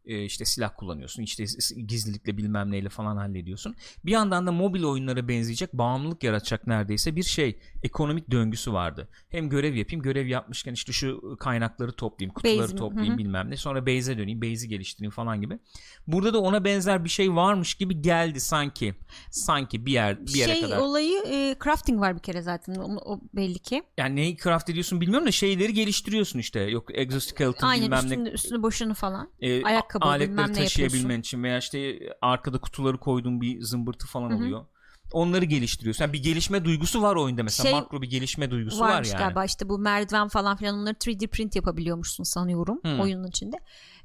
[0.08, 1.46] e, işte silah kullanıyorsun işte
[1.88, 7.24] gizlilikle bilmem neyle falan hallediyorsun bir yandan da mobil oyunlara benzeyecek bağımlılık yaratacak neredeyse bir
[7.24, 12.78] şey ekonomik döngüsü vardı hem görev yapayım görev yapmışken işte şu kaynakları toplayayım kutuları Base'im,
[12.78, 13.18] toplayayım hı hı.
[13.18, 15.60] bilmem ne sonra base'e döneyim base'i geliştireyim falan gibi
[16.08, 18.96] burada da ona benzer bir şey varmış gibi geldi sanki
[19.32, 23.14] sanki bir yer bir yere şey kadar olayı e, crafting var bir kere zaten o,
[23.14, 23.84] o belli ki.
[23.98, 28.30] yani neyi craft ediyorsun bilmiyorum da şeyleri geliştiriyorsun işte yok exoskeleton Aynen bilmem ne üstünü,
[28.30, 29.30] üstünü boşunu falan.
[29.40, 34.30] e, Ayakkabı, a- bilmem aletleri taşıyabilmen için veya işte arkada kutuları koyduğun bir zımbırtı falan
[34.30, 34.38] Hı hı.
[34.38, 34.66] oluyor.
[35.12, 36.04] Onları geliştiriyorsun.
[36.04, 37.70] Yani bir gelişme duygusu var oyunda mesela.
[37.70, 39.24] Şey Makro bir gelişme duygusu Varmış var yani.
[39.24, 43.00] galiba işte bu merdiven falan filan onları 3D print yapabiliyormuşsun sanıyorum Hmm.
[43.00, 43.58] oyunun içinde.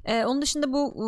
[0.05, 1.05] Ee, onun dışında bu o,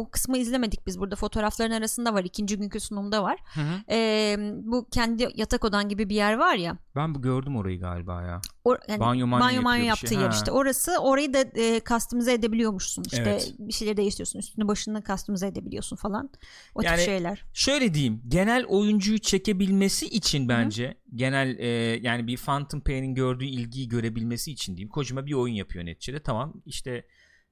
[0.00, 3.38] o kısmı izlemedik biz burada fotoğrafların arasında var ikinci günkü sunumda var.
[3.54, 3.74] Hı hı.
[3.90, 6.78] Ee, bu kendi yatak odan gibi bir yer var ya.
[6.96, 8.40] Ben bu gördüm orayı galiba ya.
[8.64, 10.18] Or, yani Banyo manyo banyo manyo yaptığı şey.
[10.18, 10.34] yer Ha.
[10.36, 13.54] işte orası orayı da e, customize edebiliyormuşsun işte Evet.
[13.58, 16.30] bir şeyleri değiştiriyorsun üstünü başını customize edebiliyorsun falan
[16.74, 17.44] o Yani- tip şeyler.
[17.54, 18.22] Şöyle diyeyim.
[18.28, 21.66] Genel oyuncuyu çekebilmesi için bence genel e,
[22.02, 24.88] yani bir Phantom Pain'in gördüğü ilgiyi görebilmesi için diyeyim.
[24.88, 26.22] Kojima bir oyun yapıyor neticede.
[26.22, 27.04] Tamam işte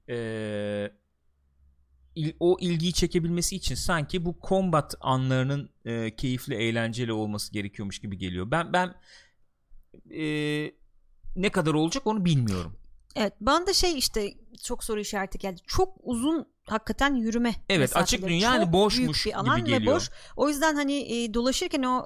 [0.09, 0.91] e,
[2.15, 8.17] il- o ilgiyi çekebilmesi için sanki bu combat anlarının e, keyifli eğlenceli olması gerekiyormuş gibi
[8.17, 8.51] geliyor.
[8.51, 8.95] Ben ben
[10.11, 10.23] e,
[11.35, 12.77] ne kadar olacak onu bilmiyorum.
[13.15, 14.33] Evet bana da şey işte
[14.63, 15.61] çok soru işareti geldi.
[15.67, 17.53] Çok uzun hakikaten yürüme.
[17.69, 19.95] Evet, açık dünya hani boşmuş bir alan gibi ve geliyor.
[19.95, 20.09] boş.
[20.35, 20.93] O yüzden hani
[21.23, 22.05] e, dolaşırken o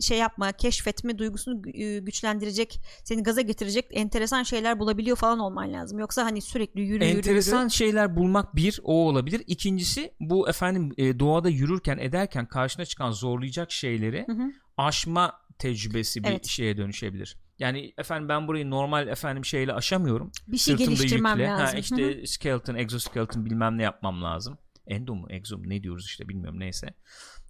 [0.00, 5.98] şey yapma, keşfetme duygusunu e, güçlendirecek, seni gaza getirecek enteresan şeyler bulabiliyor falan olman lazım.
[5.98, 7.70] Yoksa hani sürekli yürü yürü enteresan yürü.
[7.70, 9.42] şeyler bulmak bir o olabilir.
[9.46, 14.52] İkincisi bu efendim e, doğada yürürken ederken karşına çıkan zorlayacak şeyleri Hı hı.
[14.76, 16.46] aşma tecrübesi bir Evet.
[16.46, 17.36] şeye dönüşebilir.
[17.58, 20.32] Yani efendim ben burayı normal efendim şeyle aşamıyorum.
[20.48, 21.50] Bir şey Sırtımda geliştirmem yükle.
[21.50, 21.64] lazım.
[21.66, 21.80] Ha, Hı hı.
[21.80, 24.58] işte skeleton, exoskeleton bilmem ne yapmam lazım.
[24.86, 26.94] Endo mu, exo mu ne diyoruz işte bilmiyorum neyse.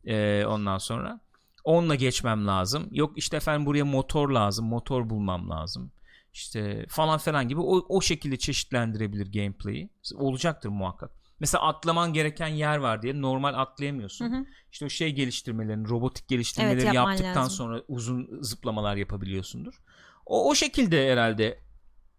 [0.05, 1.21] Ee, ondan sonra
[1.65, 2.89] onunla geçmem lazım.
[2.91, 5.93] Yok işte efendim buraya motor lazım, motor bulmam lazım.
[6.33, 9.91] İşte falan falan gibi o, o şekilde çeşitlendirebilir gameplay'i.
[10.15, 11.11] Olacaktır muhakkak.
[11.41, 14.33] Mesela atlaman gereken yer var diye normal atlayamıyorsun.
[14.33, 14.45] Hı hı.
[14.73, 17.57] İşte o şey geliştirmelerini, robotik geliştirmeleri Evet, yaptıktan lazım.
[17.57, 19.83] sonra uzun zıplamalar yapabiliyorsundur.
[20.27, 21.59] O, o şekilde herhalde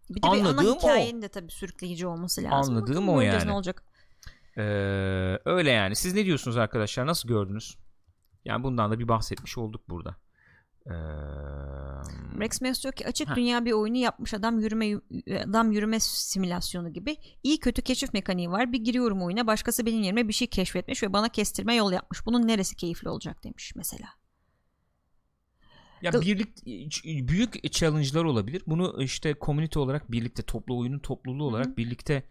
[0.09, 0.77] Bir de bir ana Anladığım o.
[0.77, 2.75] hikayenin de tabii sürükleyici olması lazım.
[2.75, 3.47] Anladığım Bakalım o yani.
[3.47, 3.83] Ne olacak?
[4.57, 4.61] Ee,
[5.45, 5.95] öyle yani.
[5.95, 7.07] Siz ne diyorsunuz arkadaşlar?
[7.07, 7.77] Nasıl gördünüz?
[8.45, 10.15] Yani bundan da bir bahsetmiş olduk burada.
[10.85, 10.93] Ee,
[12.39, 13.35] Rex Meus diyor ki açık Ha.
[13.35, 14.99] dünya bir oyunu yapmış adam yürüme
[15.47, 17.17] adam yürüme simülasyonu gibi.
[17.43, 18.71] İyi kötü keşif mekaniği var.
[18.71, 22.25] Bir giriyorum oyuna başkası benim yerime bir şey keşfetmiş ve bana kestirme yol yapmış.
[22.25, 24.07] Bunun neresi keyifli olacak demiş mesela.
[26.01, 26.65] ya birlik
[27.27, 28.63] büyük challenge'lar olabilir.
[28.67, 31.77] Bunu işte community olarak birlikte toplu oyunun topluluğu olarak hı.
[31.77, 32.23] birlikte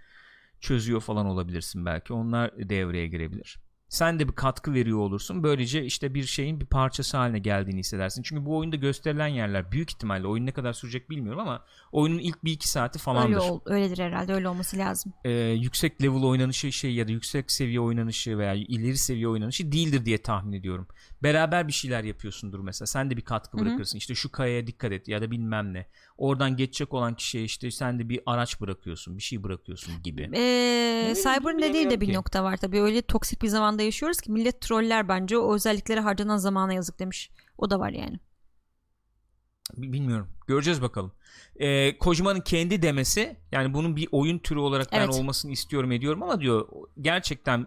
[0.60, 2.12] çözüyor falan olabilirsin belki.
[2.12, 3.58] Onlar devreye girebilir.
[3.92, 5.42] Sen de bir katkı veriyor olursun.
[5.42, 8.22] Böylece işte bir şeyin bir parçası haline geldiğini hissedersin.
[8.22, 12.44] Çünkü bu oyunda gösterilen yerler büyük ihtimalle oyun ne kadar sürecek bilmiyorum ama oyunun ilk
[12.44, 13.28] bir iki saati falandır.
[13.28, 15.12] Öyle ol, öyledir herhalde öyle olması lazım.
[15.24, 20.04] e, yüksek level oynanışı şey ya da yüksek seviye oynanışı veya ileri seviye oynanışı değildir
[20.04, 20.86] diye tahmin ediyorum.
[21.22, 22.86] Beraber bir şeyler yapıyorsundur mesela.
[22.86, 23.66] Sen de bir katkı Hı hı.
[23.66, 23.98] bırakırsın.
[23.98, 25.86] İşte şu kayaya dikkat et ya da bilmem ne.
[26.18, 30.30] Oradan geçecek olan kişiye işte sen de bir araç bırakıyorsun, bir şey bırakıyorsun gibi.
[30.34, 32.12] Ee, Cyber'ın dediği bilemiyorum de bir ki.
[32.12, 32.80] nokta var tabii.
[32.80, 37.30] Öyle toksik bir zamanda yaşıyoruz ki millet troller bence o özelliklere harcanan zamana yazık demiş.
[37.58, 38.18] O da var yani.
[39.76, 40.28] Bi- Bilmiyorum.
[40.46, 41.12] Göreceğiz bakalım.
[41.56, 45.08] Ee, Kojima'nın kendi demesi yani bunun bir oyun türü olarak ben Evet.
[45.14, 46.68] olmasını istiyorum ediyorum ama diyor
[47.00, 47.66] gerçekten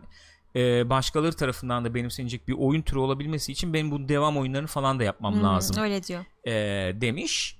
[0.55, 4.99] e, başkaları tarafından da benimsenecek bir oyun türü olabilmesi için benim bu devam oyunlarını falan
[4.99, 6.25] da yapmam Hmm, lazım Öyle diyor.
[6.47, 6.51] e,
[7.01, 7.59] demiş.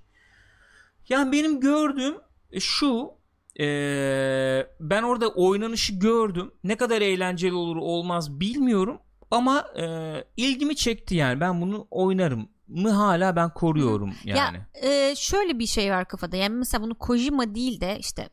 [1.10, 2.16] Yani benim gördüğüm
[2.52, 3.10] e, şu
[3.60, 6.52] Ee, ben orada oynanışı gördüm.
[6.64, 8.98] Ne kadar eğlenceli olur olmaz bilmiyorum.
[9.32, 9.84] Ama e,
[10.38, 11.40] ilgimi çekti yani.
[11.40, 14.58] Ben bunu oynarım mı hala ben koruyorum yani.
[14.84, 16.36] Ya e, şöyle bir şey var kafada.
[16.38, 18.30] Yani mesela bunu Kojima değil de işte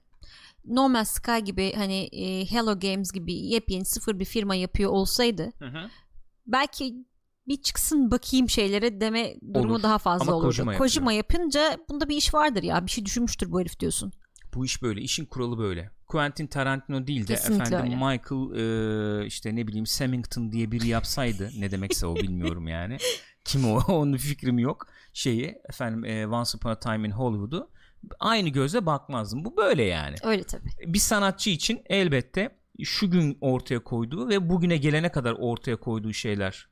[0.64, 5.66] Normal Sky gibi hani e, Hello Games gibi yepyeni sıfır bir firma yapıyor olsaydı Hı
[5.66, 5.90] hı.
[6.46, 6.94] belki
[7.48, 9.82] bir çıksın bakayım şeylere deme durumu Olur.
[9.82, 10.46] daha fazla Ama olurdu.
[10.46, 12.86] Kojima Kojima, yapınca bunda bir iş vardır ya.
[12.86, 14.12] Bir şey düşünmüştür bu herif diyorsun.
[14.54, 15.00] Bu iş böyle.
[15.00, 15.90] işin kuralı böyle.
[16.06, 17.94] Quentin Tarantino değil de Kesinlikle efendim öyle.
[17.94, 22.98] Michael e, işte ne bileyim Samington diye biri yapsaydı ne demekse o bilmiyorum yani.
[23.44, 23.80] Kim o?
[23.88, 24.86] Onun fikrim yok.
[25.12, 27.70] Şeyi efendim e, Once Upon a Time in Hollywood'u
[28.20, 29.44] aynı gözle bakmazdım.
[29.44, 30.16] Bu böyle yani.
[30.22, 30.70] Öyle tabii.
[30.86, 36.68] bir sanatçı için elbette şu gün ortaya koyduğu ve bugüne gelene kadar ortaya koyduğu şeyler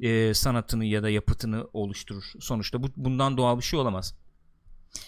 [0.00, 2.24] e, sanatını ya da yapıtını oluşturur.
[2.40, 4.14] Sonuçta bu bundan doğal bir şey olamaz.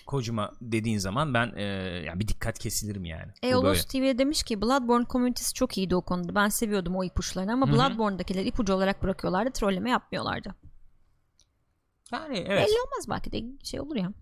[0.07, 1.63] Kojima dediğin zaman ben e,
[2.07, 3.33] yani bir dikkat kesilirim yani.
[3.43, 6.35] Eolos TV'de demiş ki Bloodborne komünitesi çok iyiydi o konuda.
[6.35, 7.75] Ben seviyordum o ipuçlarını ama Hı hı.
[7.75, 9.51] Bloodborne'dakiler ipucu olarak bırakıyorlardı.
[9.51, 10.55] Trolleme yapmıyorlardı.
[12.13, 12.67] Yani evet.
[12.67, 14.13] Belli olmaz belki de şey olur ya.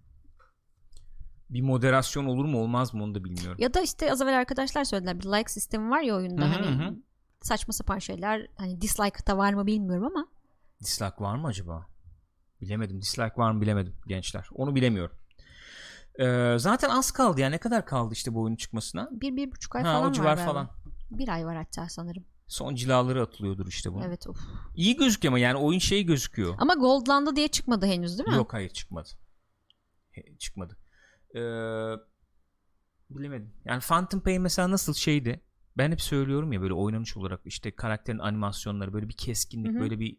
[1.51, 3.57] Bir moderasyon olur mu olmaz mı onu da bilmiyorum.
[3.59, 6.65] Ya da işte az evvel arkadaşlar söylediler bir like sistemi var ya oyunda Hı hı
[6.65, 6.97] hani hı.
[7.43, 10.27] saçma sapan şeyler hani dislike da var mı bilmiyorum ama
[10.81, 11.87] Dislike var mı acaba?
[12.61, 13.03] Bilemedim.
[13.03, 14.49] Dislike var mı bilemedim gençler.
[14.55, 15.17] Onu bilemiyorum.
[16.19, 17.49] Ee, zaten az kaldı ya.
[17.51, 19.09] Ne kadar kaldı işte bu oyunun çıkmasına?
[19.13, 20.71] bir bir buçuk ay Ha, falan o civar var falan.
[21.11, 22.25] Bir ay var hatta sanırım.
[22.47, 24.03] Son cilaları atılıyordur işte bu.
[24.05, 24.39] Evet of.
[24.75, 26.55] İyi gözüküyor ama yani oyun şey gözüküyor.
[26.59, 28.35] Ama Goldland'ı diye çıkmadı henüz değil mi?
[28.35, 29.09] Yok hayır çıkmadı.
[30.11, 30.77] He, çıkmadı.
[31.35, 31.41] Ee,
[33.11, 33.53] bilemedim.
[33.65, 35.41] Yani Phantom Pain mesela nasıl şeydi?
[35.77, 39.81] Ben hep söylüyorum ya böyle oynanış olarak işte karakterin animasyonları böyle bir keskinlik Hı hı.
[39.81, 40.17] böyle bir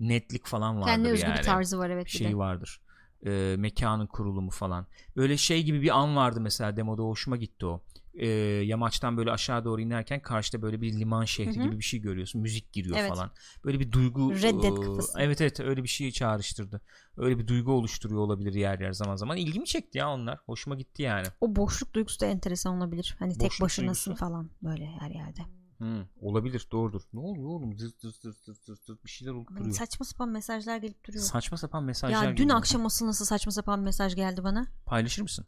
[0.00, 1.38] netlik falan vardır Kendine özgü yani.
[1.38, 2.36] bir tarzı var evet bir şey de.
[2.36, 2.80] vardır.
[3.26, 4.86] Ee, mekanın kurulumu falan.
[5.16, 7.82] Böyle şey gibi bir an vardı mesela demoda hoşuma gitti o.
[8.14, 8.26] Ee,
[8.64, 11.64] yamaçtan böyle aşağı doğru inerken karşıda böyle bir liman şehri Hı hı.
[11.64, 12.40] gibi bir şey görüyorsun.
[12.40, 13.08] Müzik giriyor Evet.
[13.08, 13.30] falan.
[13.64, 15.18] Böyle bir duygu Red Dead e, kafası.
[15.20, 16.80] Evet evet öyle bir şey çağrıştırdı.
[17.16, 19.36] Öyle bir duygu oluşturuyor olabilir yer yer zaman zaman.
[19.36, 20.38] İlgimi çekti ya onlar.
[20.46, 21.26] Hoşuma gitti yani.
[21.40, 23.16] O boşluk duygusu da enteresan olabilir.
[23.18, 24.24] Hani tek Boşluk başınasın duygusu.
[24.26, 25.40] falan böyle her yerde.
[25.78, 27.02] Hı, olabilir doğrudur.
[27.12, 27.78] Ne oluyor oğlum?
[27.78, 29.70] Zırt zırt zırt zırt zırt zırt bir şeyler olup duruyor.
[29.74, 31.24] saçma sapan mesajlar gelip duruyor.
[31.24, 32.58] Saçma sapan mesajlar ya dün geliyor.
[32.58, 34.66] akşam asıl nasıl saçma sapan mesaj geldi bana.
[34.86, 35.46] Paylaşır mısın?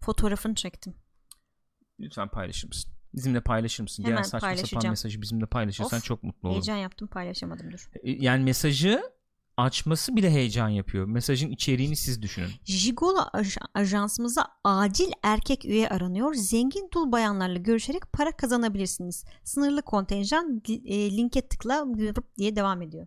[0.00, 0.94] Fotoğrafını çektim.
[2.00, 2.92] Lütfen paylaşır mısın?
[3.14, 4.02] Bizimle paylaşır mısın?
[4.02, 4.92] Hemen Gelen saçma sapan paylaşacağım.
[4.92, 6.52] mesajı bizimle paylaşırsan Of, çok mutlu olurum.
[6.62, 7.90] Heyecan yaptım paylaşamadım dur.
[8.02, 9.02] E, Yani mesajı
[9.56, 11.06] açması bile heyecan yapıyor.
[11.06, 12.50] Mesajın içeriğini siz düşünün.
[12.64, 16.34] Jigolo aj- ajansımıza acil erkek üye aranıyor.
[16.34, 19.24] Zengin dul bayanlarla görüşerek para kazanabilirsiniz.
[19.44, 21.86] Sınırlı kontenjan e, linke tıkla
[22.38, 23.06] diye devam ediyor.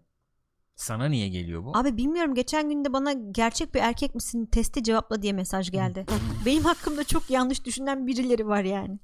[0.76, 1.78] Sana niye geliyor bu?
[1.78, 6.06] Abi bilmiyorum geçen günde bana gerçek bir erkek misin testi cevapla diye mesaj geldi.
[6.46, 9.00] Benim hakkımda çok yanlış düşünen birileri var yani.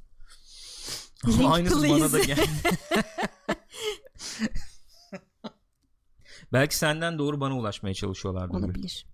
[1.28, 2.42] Link Aynısı bana da geldi.
[6.54, 8.54] Belki senden doğru bana ulaşmaya çalışıyorlardır.
[8.56, 9.06] Olabilir.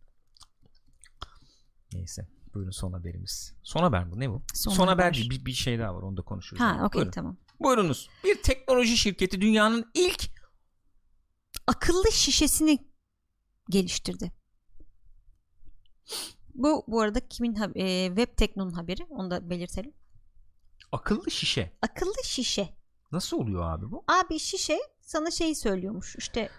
[1.94, 2.28] Neyse.
[2.54, 3.54] Buyurun son haberimiz.
[3.64, 4.20] Son haber bu.
[4.20, 4.42] Ne bu?
[4.54, 5.30] Son Son, haber haber.
[5.30, 6.02] Bir, bir şey daha var.
[6.02, 6.62] Onu da konuşuruz.
[6.62, 7.12] Ha okey Buyurun.
[7.12, 7.38] tamam.
[7.60, 8.10] Buyurunuz.
[8.24, 10.30] Bir teknoloji şirketi dünyanın ilk
[11.68, 12.88] akıllı şişesini
[13.70, 14.32] geliştirdi.
[16.56, 19.94] Bu bu arada kimin e, Web Tekno'nun haberi onu da belirtelim.
[20.92, 21.78] akıllı şişe.
[21.82, 22.70] Akıllı şişe.
[23.12, 24.04] Nasıl oluyor abi bu?
[24.08, 26.50] Abi şişe sana şey söylüyormuş işte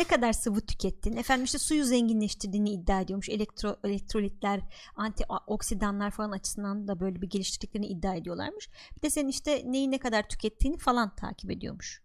[0.00, 1.16] ne kadar sıvı tükettin?
[1.16, 3.28] Efendim işte suyu zenginleştirdiğini iddia ediyormuş.
[3.28, 4.60] Elektro elektrolitler
[4.96, 8.68] antioksidanlar falan açısından da böyle bir geliştirdiklerini iddia ediyorlarmış.
[8.96, 12.02] Bir de senin işte neyi ne kadar tükettiğini falan takip ediyormuş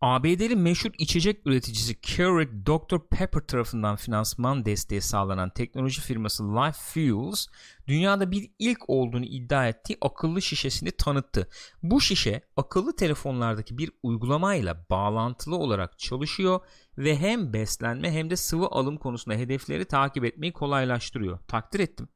[0.00, 2.98] ABD'li meşhur içecek üreticisi Keurig Dr.
[3.10, 7.46] Pepper tarafından finansman desteği sağlanan teknoloji firması Life Fuels
[7.88, 11.48] dünyada bir ilk olduğunu iddia ettiği akıllı şişesini tanıttı.
[11.82, 16.60] Bu şişe akıllı telefonlardaki bir uygulamayla bağlantılı olarak çalışıyor
[16.98, 21.38] ve hem beslenme hem de sıvı alım konusunda hedefleri takip etmeyi kolaylaştırıyor.
[21.48, 22.08] Takdir ettim.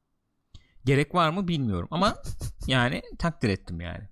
[0.85, 2.17] Gerek var mı bilmiyorum ama
[2.67, 4.09] yani takdir ettim yani.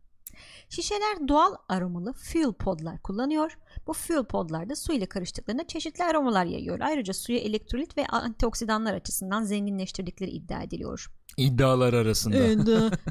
[0.68, 3.58] Şişeler doğal aromalı fuel podlar kullanıyor.
[3.86, 6.80] Bu fuel podlar da su ile karıştıklarında çeşitli aromalar yayıyor.
[6.80, 11.06] Ayrıca suyu elektrolit ve antioksidanlar açısından zenginleştirdikleri iddia ediliyor.
[11.36, 12.36] İddialar arasında.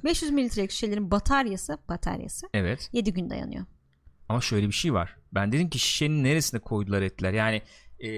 [0.03, 2.89] 500 mililitrelik şişelerin bataryası, bataryası Evet.
[2.93, 3.65] 7 gün dayanıyor.
[4.29, 5.17] Ama şöyle bir şey var.
[5.33, 7.33] Ben dedim ki şişenin neresine koydular ettiler.
[7.33, 7.61] Yani
[8.03, 8.09] e,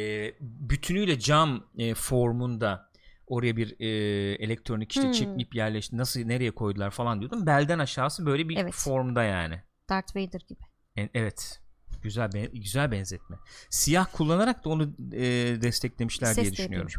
[0.41, 2.88] bütünüyle cam e, formunda
[3.29, 3.87] oraya bir e,
[4.35, 5.11] elektronik işte Hmm.
[5.11, 5.97] çip mip yerleşti.
[5.97, 7.45] Nasıl nereye koydular falan diyordum.
[7.45, 8.73] Belden aşağısı böyle bir Evet.
[8.73, 9.61] formda yani.
[9.89, 10.59] Darth Vader gibi.
[10.95, 11.61] En- evet.
[12.01, 13.37] Güzel be- güzel benzetme.
[13.69, 15.21] Siyah kullanarak da onu e,
[15.61, 16.91] desteklemişler Ses diye düşünüyorum.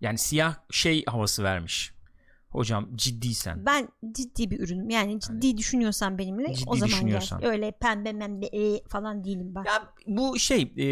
[0.00, 1.92] Yani siyah şey havası vermiş.
[2.50, 3.66] Hocam ciddiysen.
[3.66, 4.90] Ben ciddi bir ürünüm.
[4.90, 7.22] Yani ciddi düşünüyorsan benimle Ciddi o zaman gel.
[7.42, 9.64] Öyle pembe membe e, falan değilim ben.
[9.64, 10.86] Ya bu şey e,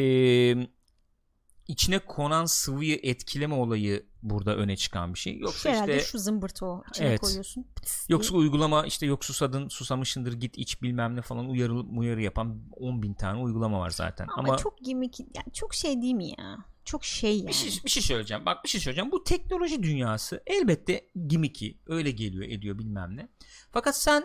[1.69, 5.39] içine konan sıvıyı etkileme olayı burada öne çıkan bir şey.
[5.39, 6.83] Yoksa herhalde işte şu zımbırtı o.
[6.91, 7.21] İçine Evet.
[7.21, 7.63] koyuyorsun.
[7.63, 7.93] Diye.
[8.09, 13.03] yoksa uygulama işte yok susadın susamışındır git iç bilmem ne falan uyarı uyarı yapan 10
[13.03, 14.27] bin tane uygulama var zaten.
[14.37, 16.57] Ama, Ama, çok gimmick yani çok şey değil mi ya?
[16.85, 17.49] Çok şey yani.
[17.49, 18.47] bir şey, bir şey söyleyeceğim.
[18.47, 19.13] Bak bir şey söyleyeceğim.
[19.13, 23.29] Bu teknoloji dünyası elbette gimmicky öyle geliyor ediyor bilmem ne.
[23.73, 24.25] Fakat sen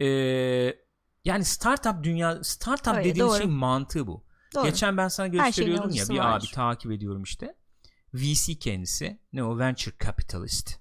[0.00, 0.06] e,
[1.24, 3.36] yani startup dünya startup Öyle, dediğin doğru.
[3.36, 4.25] şeyin mantığı bu.
[4.56, 4.64] Doğru.
[4.66, 6.46] Geçen ben sana gösteriyordum ya bir vardır.
[6.46, 7.54] abi takip ediyorum işte.
[8.14, 10.78] VC kendisi ne o venture capitalist.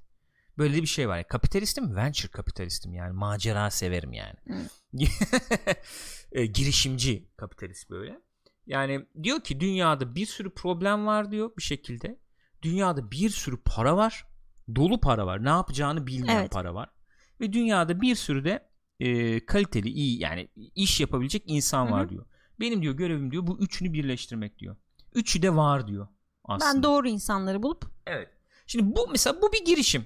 [0.58, 4.36] Böyle bir şey var ya kapitalistim venture kapitalistim yani macera severim yani.
[6.32, 8.22] E, girişimci kapitalist böyle.
[8.66, 12.20] Yani diyor ki dünyada bir sürü problem var diyor bir şekilde.
[12.62, 14.28] Dünyada bir sürü para var.
[14.76, 15.46] Dolu para var.
[15.46, 16.52] Ne yapacağını bilmeyen Evet.
[16.52, 16.90] para var.
[17.42, 18.70] Ve dünyada bir sürü de
[19.00, 21.94] e, kaliteli iyi yani iş yapabilecek insan Hı hı.
[21.94, 22.26] var diyor.
[22.60, 24.76] Benim diyor görevim diyor bu üçünü birleştirmek diyor.
[25.14, 26.08] Üçü de var diyor
[26.46, 26.74] aslında.
[26.74, 28.30] Ben doğru insanları bulup Evet.
[28.68, 30.06] Şimdi bu mesela bu bir girişim.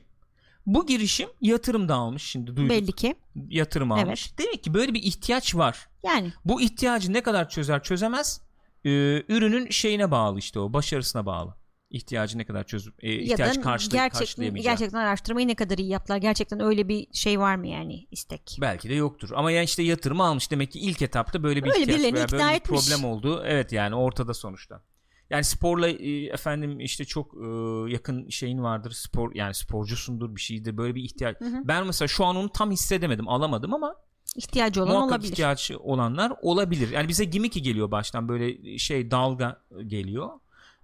[0.65, 2.69] Bu girişim yatırım da almış şimdi duyduk.
[2.69, 3.15] belli ki
[3.49, 4.37] Yatırım almış.
[4.37, 5.89] Demek ki böyle bir ihtiyaç var.
[6.03, 8.41] yani Bu ihtiyacı ne kadar çözer çözemez
[8.85, 8.89] e,
[9.27, 11.55] ürünün şeyine bağlı işte o başarısına bağlı.
[11.89, 14.73] İhtiyacı ne kadar çöz e, ya ihtiyaç da karşılay- gerçekten, karşılayamayacağı.
[14.73, 16.17] gerçekten araştırmayı ne kadar iyi yaptılar.
[16.17, 18.57] Gerçekten öyle bir şey var mı yani istek?
[18.61, 19.29] Belki de yoktur.
[19.35, 22.43] Ama yani işte yatırım almış demek ki ilk etapta böyle bir Öyle ihtiyaç veya böyle
[22.51, 22.79] bir etmiş.
[22.87, 23.43] problem oldu.
[23.45, 24.83] Evet yani ortada sonuçta.
[25.29, 27.45] Yani sporla e, efendim işte çok e,
[27.91, 28.91] yakın şeyin vardır.
[28.91, 30.77] Spor yani sporcusundur bir şeydir.
[30.77, 31.39] Böyle bir ihtiyaç.
[31.39, 31.61] Hı hı.
[31.63, 33.95] Ben mesela şu an onu tam hissedemedim, alamadım ama
[34.35, 35.31] İhtiyacı olan muhakkak olabilir.
[35.31, 36.89] ihtiyacı olanlar olabilir.
[36.91, 40.29] Yani bize gimmicky geliyor baştan böyle şey dalga geliyor.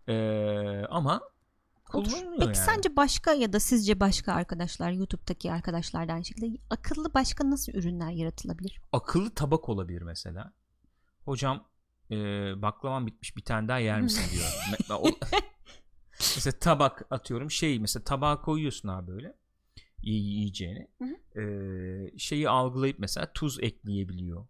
[0.08, 1.22] Ee, ama
[1.86, 2.56] kullanılıyor Peki yani.
[2.56, 7.74] sence başka ya da sizce başka arkadaşlar YouTube'daki arkadaşlar da aynı şekilde akıllı başka nasıl
[7.74, 8.82] ürünler yaratılabilir?
[8.92, 10.54] akıllı tabak olabilir mesela.
[11.26, 11.68] Hocam
[12.12, 12.16] e,
[12.62, 14.46] baklavam bitmiş bir tane daha yer misin diyor.
[16.36, 19.34] Mesela tabak atıyorum şey mesela tabağa koyuyorsun abi böyle
[20.04, 20.88] yi- yiyeceğini.
[21.02, 24.46] Hı E, şeyi algılayıp mesela tuz ekleyebiliyor.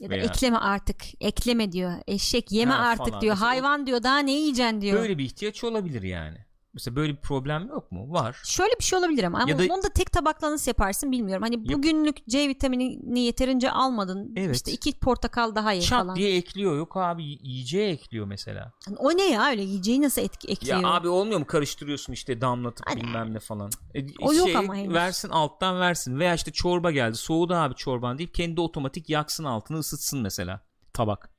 [0.00, 1.22] Ya da Veya- ekleme artık.
[1.22, 1.92] Ekleme diyor.
[2.06, 3.36] Eşek yeme Ha, artık diyor.
[3.36, 4.02] Hayvan diyor.
[4.02, 5.00] Daha ne yiyeceksin diyor.
[5.00, 6.45] Böyle bir ihtiyaç olabilir yani.
[6.76, 8.12] Mesela böyle bir problem yok mu?
[8.12, 8.36] Var.
[8.44, 11.42] Şöyle bir şey olabilir ama, ama da- onu da tek tabakla nasıl yaparsın bilmiyorum.
[11.42, 14.32] Hani Yap- bugünlük C vitaminini yeterince almadın.
[14.36, 14.56] Evet.
[14.56, 16.16] İşte iki portakal daha ye Çat falan.
[16.16, 16.76] diye ekliyor.
[16.76, 18.72] Yok abi yiyeceğe ekliyor mesela.
[18.86, 20.80] Hani o ne ya öyle yiyeceği nasıl etki, ekliyor?
[20.82, 23.70] Ya abi olmuyor mu karıştırıyorsun işte damlatıp Hani- bilmem ne falan.
[23.94, 24.94] E, O yok şey, ama henüz.
[24.94, 26.18] Versin alttan versin.
[26.18, 30.60] Veya işte çorba geldi soğudu abi çorban deyip kendi otomatik yaksın altını ısıtsın mesela
[30.92, 31.35] tabak.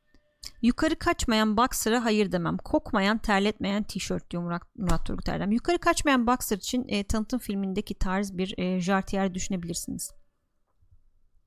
[0.62, 2.58] Yukarı kaçmayan boxer'a hayır demem.
[2.58, 5.52] Kokmayan, terletmeyen tişört diyor Murat, Murat Turgut Erdem.
[5.52, 10.12] Yukarı kaçmayan boxer için e, tanıtım filmindeki tarz bir e, jartiyer düşünebilirsiniz.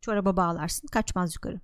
[0.01, 0.87] Çoraba bağlarsın.
[0.87, 1.61] Kaçmaz yukarı.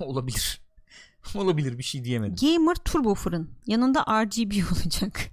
[0.00, 0.64] Olabilir.
[1.34, 2.36] Olabilir bir şey diyemedim.
[2.36, 3.50] Gamer turbo fırın.
[3.66, 5.30] Yanında RGB olacak.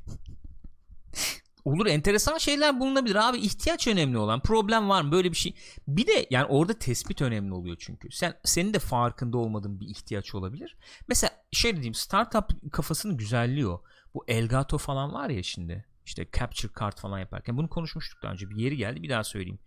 [1.66, 3.16] Olur enteresan şeyler bulunabilir.
[3.16, 5.56] Abi ihtiyaç önemli olan problem var mı böyle bir şey?
[5.88, 8.12] Bir de yani orada tespit önemli oluyor çünkü.
[8.12, 10.78] Sen senin de farkında olmadığın bir ihtiyaç olabilir.
[11.08, 13.80] Mesela şey diyeyim startup kafasını güzelliyor.
[14.14, 17.58] Bu Elgato falan var ya şimdi işte capture card falan yaparken.
[17.58, 19.60] Bunu konuşmuştuk daha önce bir yeri geldi bir daha söyleyeyim.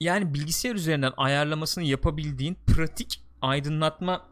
[0.00, 4.28] Yani bilgisayar üzerinden ayarlamasını yapabildiğin pratik aydınlatma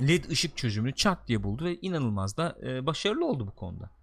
[0.00, 3.95] led ışık çözümünü çat diye buldu ve inanılmaz da e, başarılı oldu bu konuda.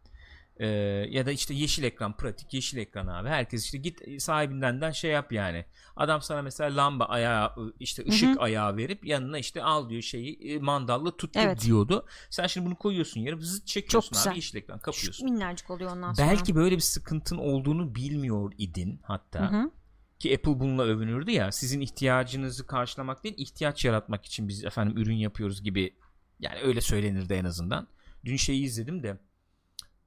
[0.57, 0.67] Ee,
[1.09, 3.29] ya da işte yeşil ekran pratik yeşil ekran abi.
[3.29, 5.65] Herkes işte git sahibinden şey yap yani.
[5.95, 10.59] Adam sana mesela lamba ayağı işte ışık ayağı verip yanına işte al diyor şeyi e,
[10.59, 11.61] mandalla tut Evet.
[11.61, 12.05] diyordu.
[12.29, 15.31] Sen şimdi bunu koyuyorsun yere zıt çekiyorsun abi yeşil ekran kapıyorsun.
[15.31, 16.27] Minnacık oluyor ondan sonra.
[16.27, 19.51] belki böyle bir sıkıntın olduğunu bilmiyor idin hatta.
[19.51, 19.71] Hı hı.
[20.19, 25.15] ki Apple bununla övünürdü ya sizin ihtiyacınızı karşılamak değil ihtiyaç yaratmak için biz efendim ürün
[25.15, 25.95] yapıyoruz gibi
[26.39, 27.87] yani öyle söylenirdi en azından.
[28.25, 29.17] Dün şeyi izledim de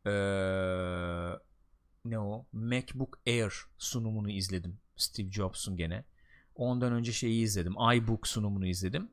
[0.07, 1.39] eee,
[2.05, 6.05] ne o MacBook Air sunumunu izledim Steve Jobs'un gene
[6.55, 9.11] ondan önce şeyi izledim iBook sunumunu izledim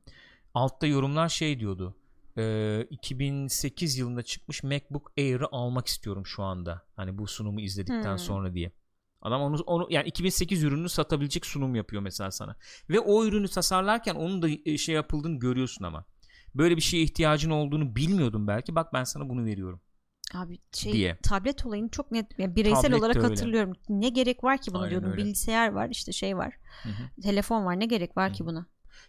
[0.53, 1.95] altta yorumlar şey diyordu
[2.37, 8.17] eee, 2008 yılında çıkmış MacBook Air'ı almak istiyorum şu anda hani bu sunumu izledikten Hmm.
[8.17, 8.71] sonra diye
[9.21, 12.55] Adam onu, onu yani 2008 ürününü satabilecek sunum yapıyor mesela sana.
[12.89, 16.05] Ve o ürünü tasarlarken onun da e, şey yapıldığını görüyorsun ama.
[16.55, 18.75] Böyle bir şeye ihtiyacın olduğunu bilmiyordum belki.
[18.75, 19.81] Bak ben sana bunu veriyorum.
[20.33, 21.17] Abi şey diye.
[21.23, 23.27] tablet olayını çok net yani bireysel Tablet olarak öyle.
[23.27, 23.73] hatırlıyorum.
[23.89, 25.11] Ne gerek var ki buna Aynen diyordum.
[25.11, 25.21] öyle.
[25.23, 26.53] Bilgisayar var işte şey var.
[26.83, 27.21] Hı hı.
[27.21, 28.47] Telefon var ne gerek var ki Hı.
[28.47, 28.65] buna?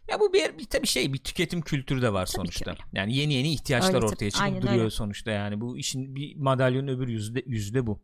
[0.08, 2.70] Ya bu bir, bir tabii şey bir tüketim kültürü de var Tabii ki sonuçta.
[2.70, 2.80] öyle.
[2.92, 4.90] Yani yeni yeni ihtiyaçlar Öyle ortaya çıkıp duruyor öyle.
[4.90, 5.60] sonuçta yani.
[5.60, 8.02] Bu işin bir madalyonun öbür yüzü de, yüzü de bu.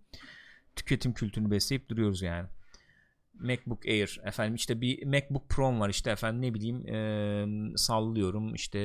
[0.76, 2.48] Tüketim kültürünü besleyip duruyoruz yani.
[3.40, 4.54] MacBook Air efendim.
[4.54, 8.78] İşte bir MacBook Pro var işte efendim ne bileyim eee, sallıyorum işte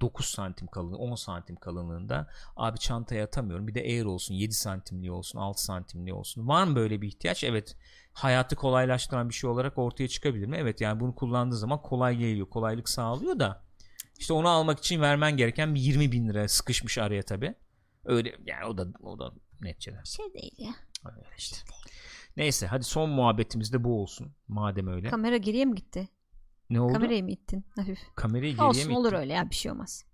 [0.00, 2.28] 9 santim kalın 10 santim kalınlığında.
[2.56, 3.68] Abi çantaya atamıyorum.
[3.68, 6.48] Bir de Air olsun 7 santimli olsun 6 santimli olsun.
[6.48, 7.44] Var mı böyle bir ihtiyaç?
[7.44, 7.76] Evet.
[8.12, 10.56] Hayatı kolaylaştıran bir şey olarak ortaya çıkabilir mi?
[10.60, 13.62] Evet yani bunu kullandığı zaman kolay geliyor kolaylık sağlıyor da.
[14.18, 17.54] İşte onu almak için vermen gereken bir 20 bin lira sıkışmış araya tabi
[18.04, 20.72] öyle yani o da o da netçeler Şey değil ya.
[21.04, 21.56] Öyle işte.
[22.36, 24.32] Neyse hadi son muhabbetimiz de bu olsun.
[24.48, 25.08] Madem öyle.
[25.10, 26.08] Kamera geriye mi gitti?
[26.70, 26.92] ne oldu?
[26.92, 27.64] Kamerayı mı ittin?
[27.76, 27.98] Hafif.
[28.14, 29.16] Kamerayı geriye Olsun mi olur ittin?
[29.20, 30.04] öyle ya bir şey olmaz.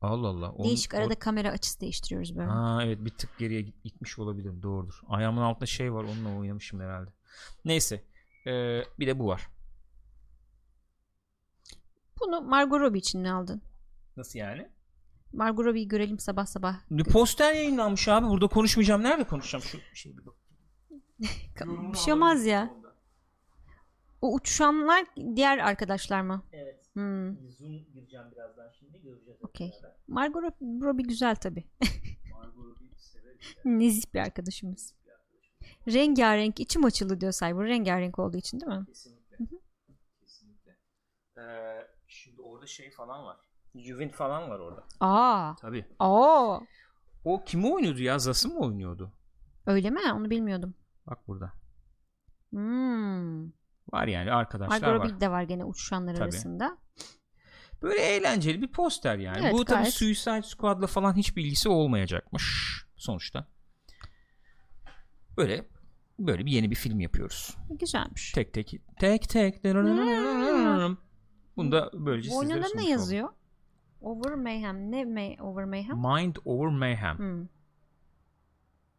[0.00, 0.50] Allah Allah.
[0.52, 2.46] Onun- Değişik o- arada kamera açısı değiştiriyoruz böyle.
[2.50, 4.62] Ha evet bir tık geriye git- gitmiş olabilirim.
[4.62, 5.00] Doğrudur.
[5.08, 7.10] Ayağımın altında şey var onunla oynamışım herhalde.
[7.64, 8.04] Neyse.
[8.46, 9.48] Ee, bir de bu var.
[12.20, 13.62] Bunu Margot Robbie için mi aldın?
[14.16, 14.68] Nasıl yani?
[15.32, 16.76] Margot Robbie'yi görelim sabah sabah.
[16.90, 18.26] Ne poster yayınlanmış abi.
[18.26, 19.02] Burada konuşmayacağım.
[19.02, 19.62] Nerede konuşacağım?
[19.62, 20.34] Şu şey bir bak.
[21.92, 22.74] Bir şey olmaz ya.
[24.22, 25.06] O uçuşanlar
[25.36, 26.42] diğer arkadaşlar mı?
[26.52, 26.80] Evet.
[26.92, 29.38] Hmm, Zoom gireceğim birazdan şimdi göreceğiz.
[29.44, 29.72] Okey.
[30.08, 31.64] Margot Rob- Robbie güzel tabi.
[33.64, 34.94] Nezih bir arkadaşımız.
[35.88, 37.66] Rengarenk içim açıldı diyor Cyber.
[37.66, 38.86] Rengarenk olduğu için değil mi?
[38.86, 39.36] Kesinlikle.
[40.20, 40.76] Kesinlikle.
[41.38, 43.36] Ee, şimdi orada şey falan var.
[43.74, 44.84] Juvent falan var orada.
[45.00, 45.84] Aa, Tabii.
[45.98, 46.58] aa.
[47.24, 48.18] O kimi oynuyordu ya?
[48.18, 49.12] Zas'ı mı oynuyordu?
[49.66, 50.00] Öyle mi?
[50.14, 50.74] Onu bilmiyordum.
[51.06, 51.52] Bak burada.
[52.50, 53.44] Hmm.
[53.92, 55.08] Var yani arkadaşlar Margot var.
[55.08, 56.24] Robbie de var gene uçuşanlar Tabii.
[56.24, 56.78] arasında.
[57.82, 59.38] Böyle eğlenceli bir poster yani.
[59.40, 59.90] Evet, Bu tabii.
[59.90, 63.46] Suicide Squad'la falan hiç bilgisi olmayacakmış sonuçta.
[65.36, 65.68] Böyle
[66.18, 67.56] böyle bir yeni bir film yapıyoruz.
[67.70, 68.32] Güzelmiş.
[68.32, 69.64] Tek tek tek tek.
[71.56, 73.28] Bunu da böylece Bu sizlere ne yazıyor?
[74.00, 74.90] Over Mayhem.
[74.92, 75.96] Ne May Over Mayhem?
[75.96, 77.48] Mind over Mayhem Hmm.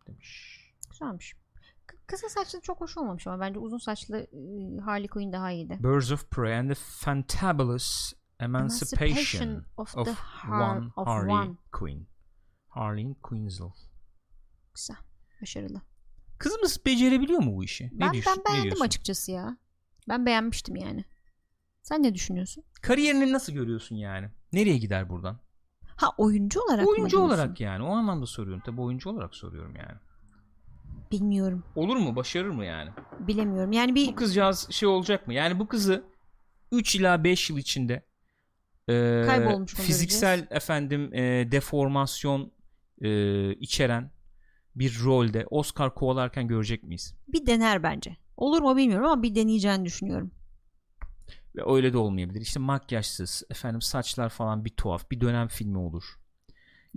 [0.07, 0.61] demiş.
[0.89, 1.33] Güzelmiş.
[2.07, 4.27] Kısa saçlı çok hoş olmamış ama bence uzun saçlı
[4.85, 5.77] Harley Quinn daha iyiydi.
[5.83, 11.33] Birds of Prey and the Fantabulous Emancipation, Emancipation of of, the Har- One of Harley
[11.35, 11.55] One.
[11.71, 12.07] Quinn.
[12.69, 13.71] Harley Quinzel.
[14.75, 14.97] Güzel.
[15.41, 15.81] Başarılı.
[16.37, 17.85] Kızımız becerebiliyor mu bu işi?
[17.93, 18.85] Ne ben, ben ne beğendim diyorsun?
[18.85, 19.57] açıkçası ya.
[20.09, 21.05] Ben beğenmiştim yani.
[21.81, 22.63] Sen ne düşünüyorsun?
[22.81, 24.29] Kariyerini nasıl görüyorsun yani?
[24.53, 25.39] Nereye gider buradan?
[25.95, 27.83] Ha oyuncu olarak mı oyuncu olarak yani.
[27.83, 28.63] O anlamda soruyorum.
[28.65, 29.97] Tabii oyuncu olarak soruyorum yani.
[31.11, 31.63] Bilmiyorum.
[31.75, 32.15] Olur mu?
[32.15, 32.89] Başarır mı yani?
[33.19, 33.71] Bilemiyorum.
[33.71, 35.33] Yani bir Bu kızcağız şey olacak mı?
[35.33, 36.03] Yani bu kızı
[36.71, 37.93] 3 ila 5 yıl içinde
[38.87, 42.51] e, Kaybolmuş mu fiziksel efendim e, deformasyon
[43.01, 44.11] e, içeren
[44.75, 47.15] bir rolde Oscar kovalarken görecek miyiz?
[47.27, 48.17] bir dener bence.
[48.37, 50.31] Olur mu bilmiyorum ama bir deneyeceğini düşünüyorum.
[51.55, 52.41] Ve öyle de olmayabilir.
[52.41, 55.11] İşte makyajsız, efendim saçlar falan bir tuhaf.
[55.11, 56.03] Bir dönem filmi olur.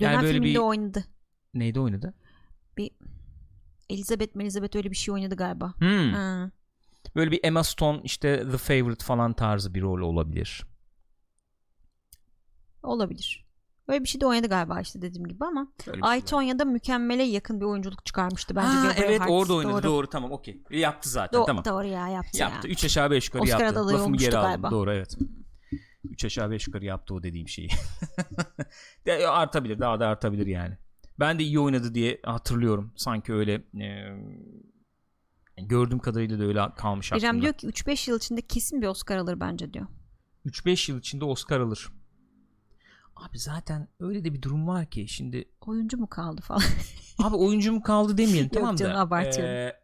[0.00, 1.04] Dönem Yani böyle filminde bir oynadı.
[1.54, 2.14] neydi oynadı?
[3.90, 5.74] Elizabeth Elizabeth öyle bir şey oynadı galiba.
[5.78, 6.12] Hmm.
[6.12, 6.50] Ha.
[7.16, 10.64] Böyle bir Emma Stone işte The Favorite falan tarzı bir rol olabilir.
[12.82, 13.48] Olabilir.
[13.88, 15.94] Öyle bir şey de oynadı galiba işte dediğim gibi ama şey.
[16.02, 18.68] Aytonya'da mükemmele yakın bir oyunculuk çıkarmıştı bence.
[18.68, 19.32] Ha, evet Hartz.
[19.32, 20.62] orada oynadı doğru, Doğru, tamam okey.
[20.70, 21.64] Yaptı zaten Do- tamam.
[21.64, 22.68] doğru ya yaptı, Yaptı.
[22.68, 22.72] ya.
[22.72, 23.88] 3 aşağı 5 yukarı Oscar yaptı.
[23.88, 24.50] Lafımı geri aldım.
[24.50, 24.70] galiba.
[24.70, 25.18] Doğru evet.
[26.04, 27.68] 3 aşağı 5 yukarı yaptı o dediğim şeyi.
[29.28, 30.78] artabilir daha da artabilir yani.
[31.20, 32.92] Ben de iyi oynadı diye hatırlıyorum.
[32.96, 34.16] Sanki öyle e,
[35.56, 37.42] gördüğüm kadarıyla da öyle kalmış İrem aklımda.
[37.42, 39.86] diyor ki 3-5 yıl içinde kesin bir Oscar alır bence diyor.
[40.46, 41.88] 3-5 yıl içinde Oscar alır.
[43.16, 46.62] Abi zaten öyle de bir durum var ki şimdi Oyuncu mu kaldı falan.
[47.18, 49.00] Abi oyuncu mu kaldı demeyelim Yok tamam canım, da.
[49.00, 49.54] abartıyorum.
[49.54, 49.76] eee,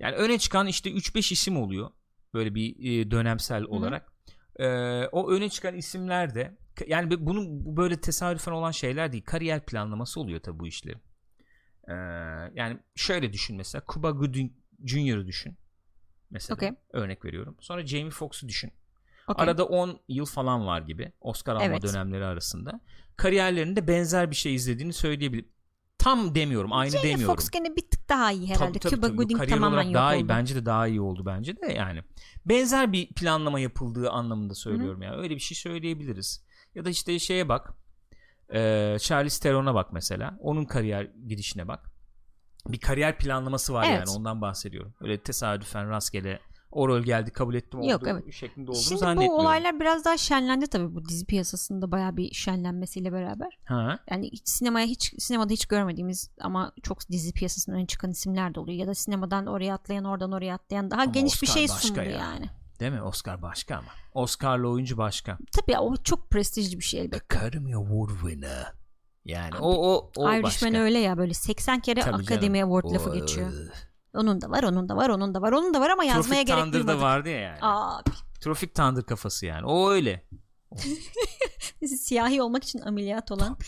[0.00, 1.90] yani öne çıkan işte 3-5 isim oluyor.
[2.34, 4.12] Böyle bir e, dönemsel olarak.
[4.58, 6.56] Eee, o öne çıkan isimler de
[6.86, 9.24] yani bu- bunun bu böyle tesadüfen olan şeyler değil.
[9.24, 11.00] Kariyer planlaması oluyor tabii bu işlerin.
[11.88, 11.94] Eee,
[12.54, 14.52] yani şöyle düşün mesela Cuba Gooding
[14.86, 15.56] Jr.'ı düşün.
[16.30, 16.70] Mesela Okey.
[16.92, 17.56] örnek veriyorum.
[17.60, 18.72] Sonra Jamie Foxx'u düşün.
[19.28, 19.44] Okey.
[19.44, 21.82] Arada 10 yıl falan var gibi Oscar alma Evet.
[21.82, 22.80] dönemleri arasında.
[23.16, 25.48] Kariyerlerinde benzer bir şey izlediğini söyleyebilirim.
[25.98, 27.34] Tam demiyorum, aynı Jamie demiyorum.
[27.34, 28.66] Foxx gene bir tık daha iyi herhalde.
[28.72, 29.16] Tabii, tabii, Cuba tabii.
[29.16, 30.16] Gooding Kariyer tamamen yok daha oldu.
[30.24, 30.28] iyi.
[30.28, 32.02] Bence de daha iyi oldu bence de yani.
[32.46, 35.16] Benzer bir planlama yapıldığı anlamında söylüyorum yani.
[35.16, 36.44] Öyle bir şey söyleyebiliriz.
[36.74, 37.72] Ya da işte şeye bak.
[38.54, 40.36] Ee, Charlize Theron'a bak mesela.
[40.40, 41.80] Onun kariyer gidişine bak.
[42.68, 43.98] Bir kariyer planlaması var Evet.
[43.98, 44.94] yani ondan bahsediyorum.
[45.00, 48.32] Öyle tesadüfen rastgele o rol geldi kabul ettim oldu Yok, evet.
[48.32, 49.38] şeklinde olduğunu Şimdi zannetmiyorum.
[49.38, 53.58] bu olaylar biraz daha şenlendi tabii bu dizi piyasasında bayağı bir şenlenmesiyle beraber.
[53.64, 53.98] Ha.
[54.10, 58.60] Yani hiç sinemaya hiç sinemada hiç görmediğimiz ama çok dizi piyasasından öne çıkan isimler de
[58.60, 61.68] oluyor ya da sinemadan oraya atlayan oradan oraya atlayan daha Ama geniş bir Oscar şey
[61.68, 62.10] başka sundu ya.
[62.10, 62.46] yani.
[62.80, 63.02] Değil mi?
[63.02, 63.88] Oscar başka ama.
[64.12, 65.38] Oscar'lı oyuncu başka.
[65.52, 67.36] Tabii o çok prestijli bir şey elbette.
[67.36, 68.72] Academy Award winner.
[69.24, 70.78] Yani o o o Irishman başka.
[70.84, 72.72] öyle ya böyle 80 kere Tabii Academy canım.
[72.72, 73.52] Award lafı O- geçiyor.
[74.14, 76.52] Onun da var, onun da var, onun da var, onun da var ama yazmaya Tropic
[76.52, 77.02] gerek Thunder'da duymadık.
[77.02, 77.58] vardı ya yani.
[77.62, 78.10] Abi,
[78.40, 79.66] Tropic Thunder kafası yani.
[79.66, 80.26] O öyle.
[81.98, 83.58] siyahi olmak için ameliyat olan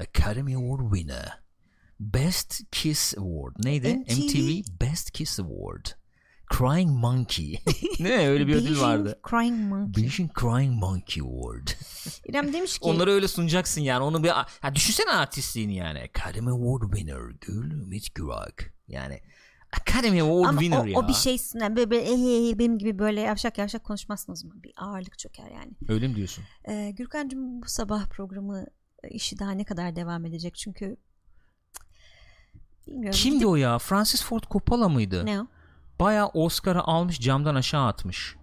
[0.00, 1.42] Academy Award winner.
[2.00, 3.54] Best Kiss Award.
[3.64, 3.94] Neydi?
[3.94, 4.12] MTV.
[4.12, 5.86] MTV Best Kiss Award.
[6.58, 7.60] Crying Monkey.
[8.00, 9.20] ne öyle bir ödül vardı.
[9.30, 10.04] Crying Monkey.
[10.04, 11.68] Beijing Crying Monkey Award.
[12.28, 14.04] İrem demiş ki Onları öyle sunacaksın yani.
[14.04, 15.98] Onu bir ha, düşünsene artistliğini yani.
[15.98, 18.74] Academy Award winner Gül Ümit Gürak.
[18.88, 19.20] Yani
[19.80, 20.98] Academy Award ama winner o, ya.
[20.98, 24.52] o bir şey yani böyle, böyle eh, eh, benim gibi böyle yavşak yavşak konuşmazsınız mı?
[24.62, 25.72] Bir ağırlık çöker yani.
[25.88, 26.44] Öyle mi diyorsun?
[26.68, 28.66] Ee, Gürkan'cığım bu sabah programı
[29.02, 30.54] e, işi daha ne kadar devam edecek?
[30.54, 30.96] Çünkü
[32.86, 33.18] bilmiyorum.
[33.18, 33.78] Kimdi o ya?
[33.78, 35.26] Francis Ford Coppola mıydı?
[35.26, 35.46] Ne o?
[36.00, 38.36] Bayağı Oscar'ı almış camdan aşağı atmış.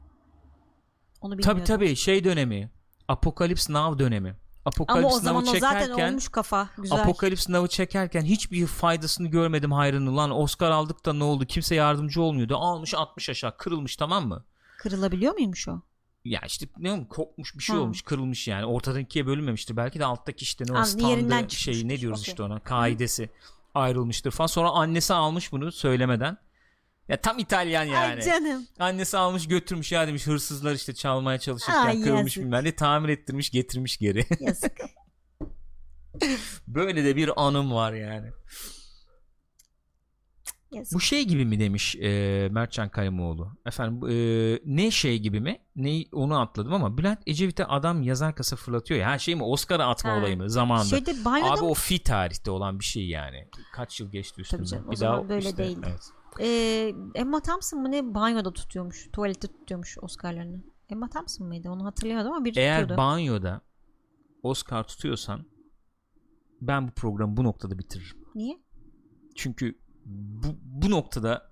[1.21, 2.71] Onu Tabi tabi şey dönemi.
[3.07, 4.29] Apocalypse Now dönemi.
[4.29, 6.69] Ama Apocalypse o zaman Now'ı o zaten çekerken olmuş kafa.
[6.77, 7.01] Güzel.
[7.01, 10.17] Apocalypse Now'ı çekerken hiçbir faydasını görmedim hayrını.
[10.17, 11.45] Lan Oscar aldık da ne oldu?
[11.45, 12.57] Kimse yardımcı olmuyordu.
[12.57, 14.45] Almış 60 aşağı kırılmış tamam mı?
[14.77, 15.81] Kırılabiliyor muymuş o?
[16.25, 17.81] Ya işte ne olmuş kopmuş bir şey Ha.
[17.81, 18.65] olmuş kırılmış yani.
[18.65, 19.77] Ortadan ikiye bölünmemiştir.
[19.77, 22.31] Belki de alttaki işte ne o Anladım, standı şeyi ne diyoruz Okey.
[22.31, 23.29] işte ona kaidesi
[23.75, 24.47] ayrılmıştır falan.
[24.47, 26.37] Sonra annesi almış bunu söylemeden.
[27.11, 28.13] Ya tam İtalyan yani.
[28.13, 28.67] Ay canım.
[28.79, 32.43] Annesi almış götürmüş ya demiş hırsızlar işte çalmaya çalışırken Ay, kırılmış yazık.
[32.43, 34.25] bilmem ne tamir ettirmiş getirmiş geri.
[34.39, 34.77] Yazık.
[36.67, 38.29] Böyle de bir anım var yani.
[40.71, 40.93] Yazık.
[40.93, 43.57] Bu şey gibi mi demiş e, Mertcan Kayımoğlu.
[43.65, 44.15] Efendim e,
[44.65, 45.59] ne şey gibi mi?
[45.75, 49.09] Ne onu atladım ama Bülent Ecevit'e adam yazar kasa fırlatıyor ya.
[49.09, 50.17] Her şey mi Oscar'a atma Ha.
[50.17, 50.89] olayı mı zamanında?
[50.89, 51.69] Şeyde Abi mı?
[51.69, 53.47] o fi tarihte olan bir şey yani.
[53.73, 54.91] Kaç yıl geçti üstünden.
[54.91, 55.87] bir daha böyle işte, değildi.
[55.89, 56.20] evet.
[56.39, 59.09] Ee, Emma Thompson mı ne banyoda tutuyormuş.
[59.13, 60.63] Tuvalette tutuyormuş Oscar'larını.
[60.89, 61.69] Emma Thompson mıydı?
[61.69, 63.01] Onu hatırlayamadım ama biri Eğer tutuyordu.
[63.01, 63.61] banyoda
[64.43, 65.45] Oscar tutuyorsan
[66.61, 68.17] ben bu programı bu noktada bitiririm.
[68.35, 68.59] Niye?
[69.35, 71.51] Çünkü bu, bu noktada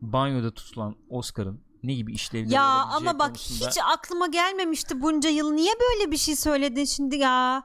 [0.00, 5.52] banyoda tutulan Oscar'ın ne gibi işlevleri Ya ama bak konusunda- hiç aklıma gelmemişti bunca yıl.
[5.52, 7.64] Niye böyle bir şey söyledin şimdi ya?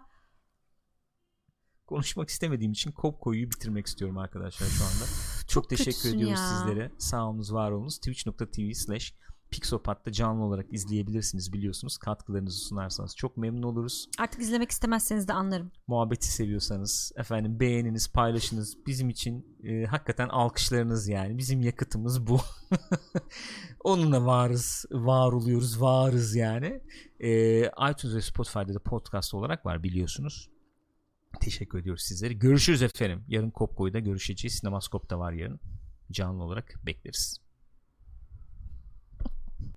[1.87, 5.05] konuşmak istemediğim için Kopko'yu bitirmek istiyorum arkadaşlar şu anda.
[5.55, 6.59] Çok, teşekkür kötüsün ediyoruz ya.
[6.59, 6.91] sizlere.
[6.97, 7.97] Sağ olunuz, var olunuz.
[7.97, 9.13] Twitch.tv slash
[9.51, 11.97] Pixopat'ta canlı olarak izleyebilirsiniz biliyorsunuz.
[11.97, 14.09] Katkılarınızı sunarsanız çok memnun oluruz.
[14.19, 15.71] Artık izlemek istemezseniz de anlarım.
[15.87, 18.77] Muhabbeti seviyorsanız efendim beğeniniz, paylaşınız.
[18.87, 21.37] Bizim için e, hakikaten alkışlarınız yani.
[21.37, 22.39] Bizim yakıtımız bu.
[23.83, 26.81] Onunla varız, var oluyoruz, varız yani.
[27.19, 30.49] E, iTunes ve Spotify'da da podcast olarak var biliyorsunuz.
[31.39, 32.33] Teşekkür ediyoruz sizlere.
[32.33, 33.23] Görüşürüz efendim.
[33.27, 34.55] Yarın Kopko'yu da görüşeceğiz.
[34.55, 35.59] Sinemaskop'ta var yarın.
[36.11, 37.44] Canlı olarak bekleriz.